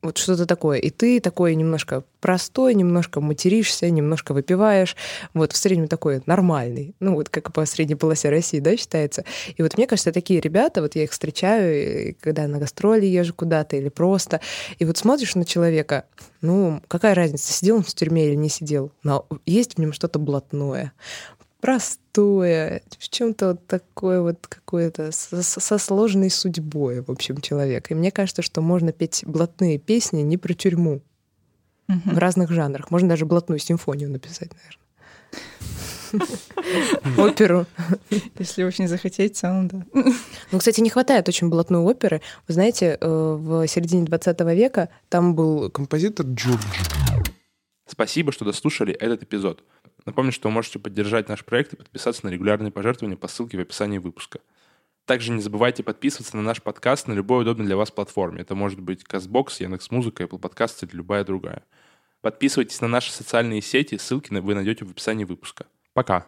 Вот 0.00 0.16
что-то 0.16 0.46
такое. 0.46 0.78
И 0.78 0.90
ты 0.90 1.18
такой 1.18 1.56
немножко 1.56 2.04
простой, 2.20 2.74
немножко 2.74 3.20
материшься, 3.20 3.90
немножко 3.90 4.32
выпиваешь. 4.32 4.94
Вот 5.34 5.52
в 5.52 5.56
среднем 5.56 5.88
такой 5.88 6.22
нормальный. 6.24 6.94
Ну, 7.00 7.14
вот 7.14 7.28
как 7.30 7.52
по 7.52 7.66
средней 7.66 7.96
полосе 7.96 8.28
России, 8.28 8.60
да, 8.60 8.76
считается. 8.76 9.24
И 9.56 9.62
вот 9.62 9.76
мне 9.76 9.88
кажется, 9.88 10.12
такие 10.12 10.40
ребята, 10.40 10.82
вот 10.82 10.94
я 10.94 11.02
их 11.02 11.10
встречаю, 11.10 12.14
когда 12.20 12.46
на 12.46 12.58
гастроли 12.58 13.06
езжу 13.06 13.34
куда-то 13.34 13.76
или 13.76 13.88
просто, 13.88 14.40
и 14.78 14.84
вот 14.84 14.98
смотришь 14.98 15.34
на 15.34 15.44
человека, 15.44 16.04
ну, 16.42 16.80
какая 16.86 17.16
разница, 17.16 17.52
сидел 17.52 17.76
он 17.76 17.82
в 17.82 17.92
тюрьме 17.92 18.28
или 18.28 18.36
не 18.36 18.48
сидел, 18.48 18.92
но 19.02 19.26
есть 19.46 19.74
в 19.74 19.78
нем 19.78 19.92
что-то 19.92 20.20
блатное 20.20 20.92
простое, 21.60 22.82
в 22.98 23.08
чем-то 23.08 23.48
вот 23.48 23.66
такое 23.66 24.20
вот 24.20 24.46
какое-то 24.46 25.12
со, 25.12 25.42
со 25.42 25.78
сложной 25.78 26.30
судьбой, 26.30 27.02
в 27.02 27.10
общем, 27.10 27.40
человек. 27.40 27.90
И 27.90 27.94
мне 27.94 28.10
кажется, 28.10 28.42
что 28.42 28.60
можно 28.60 28.92
петь 28.92 29.24
блатные 29.26 29.78
песни 29.78 30.22
не 30.22 30.36
про 30.36 30.54
тюрьму 30.54 31.00
угу. 31.88 32.00
в 32.04 32.18
разных 32.18 32.50
жанрах. 32.50 32.90
Можно 32.90 33.10
даже 33.10 33.26
блатную 33.26 33.58
симфонию 33.58 34.10
написать, 34.10 34.50
наверное. 34.52 34.88
Оперу. 37.18 37.66
Если 38.38 38.62
очень 38.62 38.88
захотеть, 38.88 39.36
целом, 39.36 39.68
да. 39.68 39.84
Ну, 39.92 40.58
кстати, 40.58 40.80
не 40.80 40.90
хватает 40.90 41.28
очень 41.28 41.48
блатной 41.48 41.80
оперы. 41.80 42.22
Вы 42.46 42.54
знаете, 42.54 42.96
э, 42.98 43.06
в 43.08 43.66
середине 43.66 44.04
20 44.06 44.40
века 44.54 44.88
там 45.08 45.34
был 45.34 45.70
композитор 45.70 46.26
Джорджи. 46.26 46.58
Спасибо, 47.86 48.32
что 48.32 48.44
дослушали 48.44 48.94
этот 48.94 49.22
эпизод. 49.22 49.64
Напомню, 50.08 50.32
что 50.32 50.48
вы 50.48 50.54
можете 50.54 50.78
поддержать 50.78 51.28
наш 51.28 51.44
проект 51.44 51.74
и 51.74 51.76
подписаться 51.76 52.24
на 52.24 52.30
регулярные 52.30 52.72
пожертвования 52.72 53.18
по 53.18 53.28
ссылке 53.28 53.58
в 53.58 53.60
описании 53.60 53.98
выпуска. 53.98 54.40
Также 55.04 55.32
не 55.32 55.42
забывайте 55.42 55.82
подписываться 55.82 56.34
на 56.34 56.42
наш 56.42 56.62
подкаст 56.62 57.08
на 57.08 57.12
любой 57.12 57.42
удобной 57.42 57.66
для 57.66 57.76
вас 57.76 57.90
платформе. 57.90 58.40
Это 58.40 58.54
может 58.54 58.80
быть 58.80 59.02
CastBox, 59.02 59.56
Яндекс.Музыка, 59.58 60.24
Apple 60.24 60.40
Podcasts 60.40 60.78
или 60.80 60.96
любая 60.96 61.24
другая. 61.24 61.62
Подписывайтесь 62.22 62.80
на 62.80 62.88
наши 62.88 63.12
социальные 63.12 63.60
сети, 63.60 63.98
ссылки 63.98 64.32
вы 64.32 64.54
найдете 64.54 64.86
в 64.86 64.90
описании 64.92 65.24
выпуска. 65.24 65.66
Пока! 65.92 66.24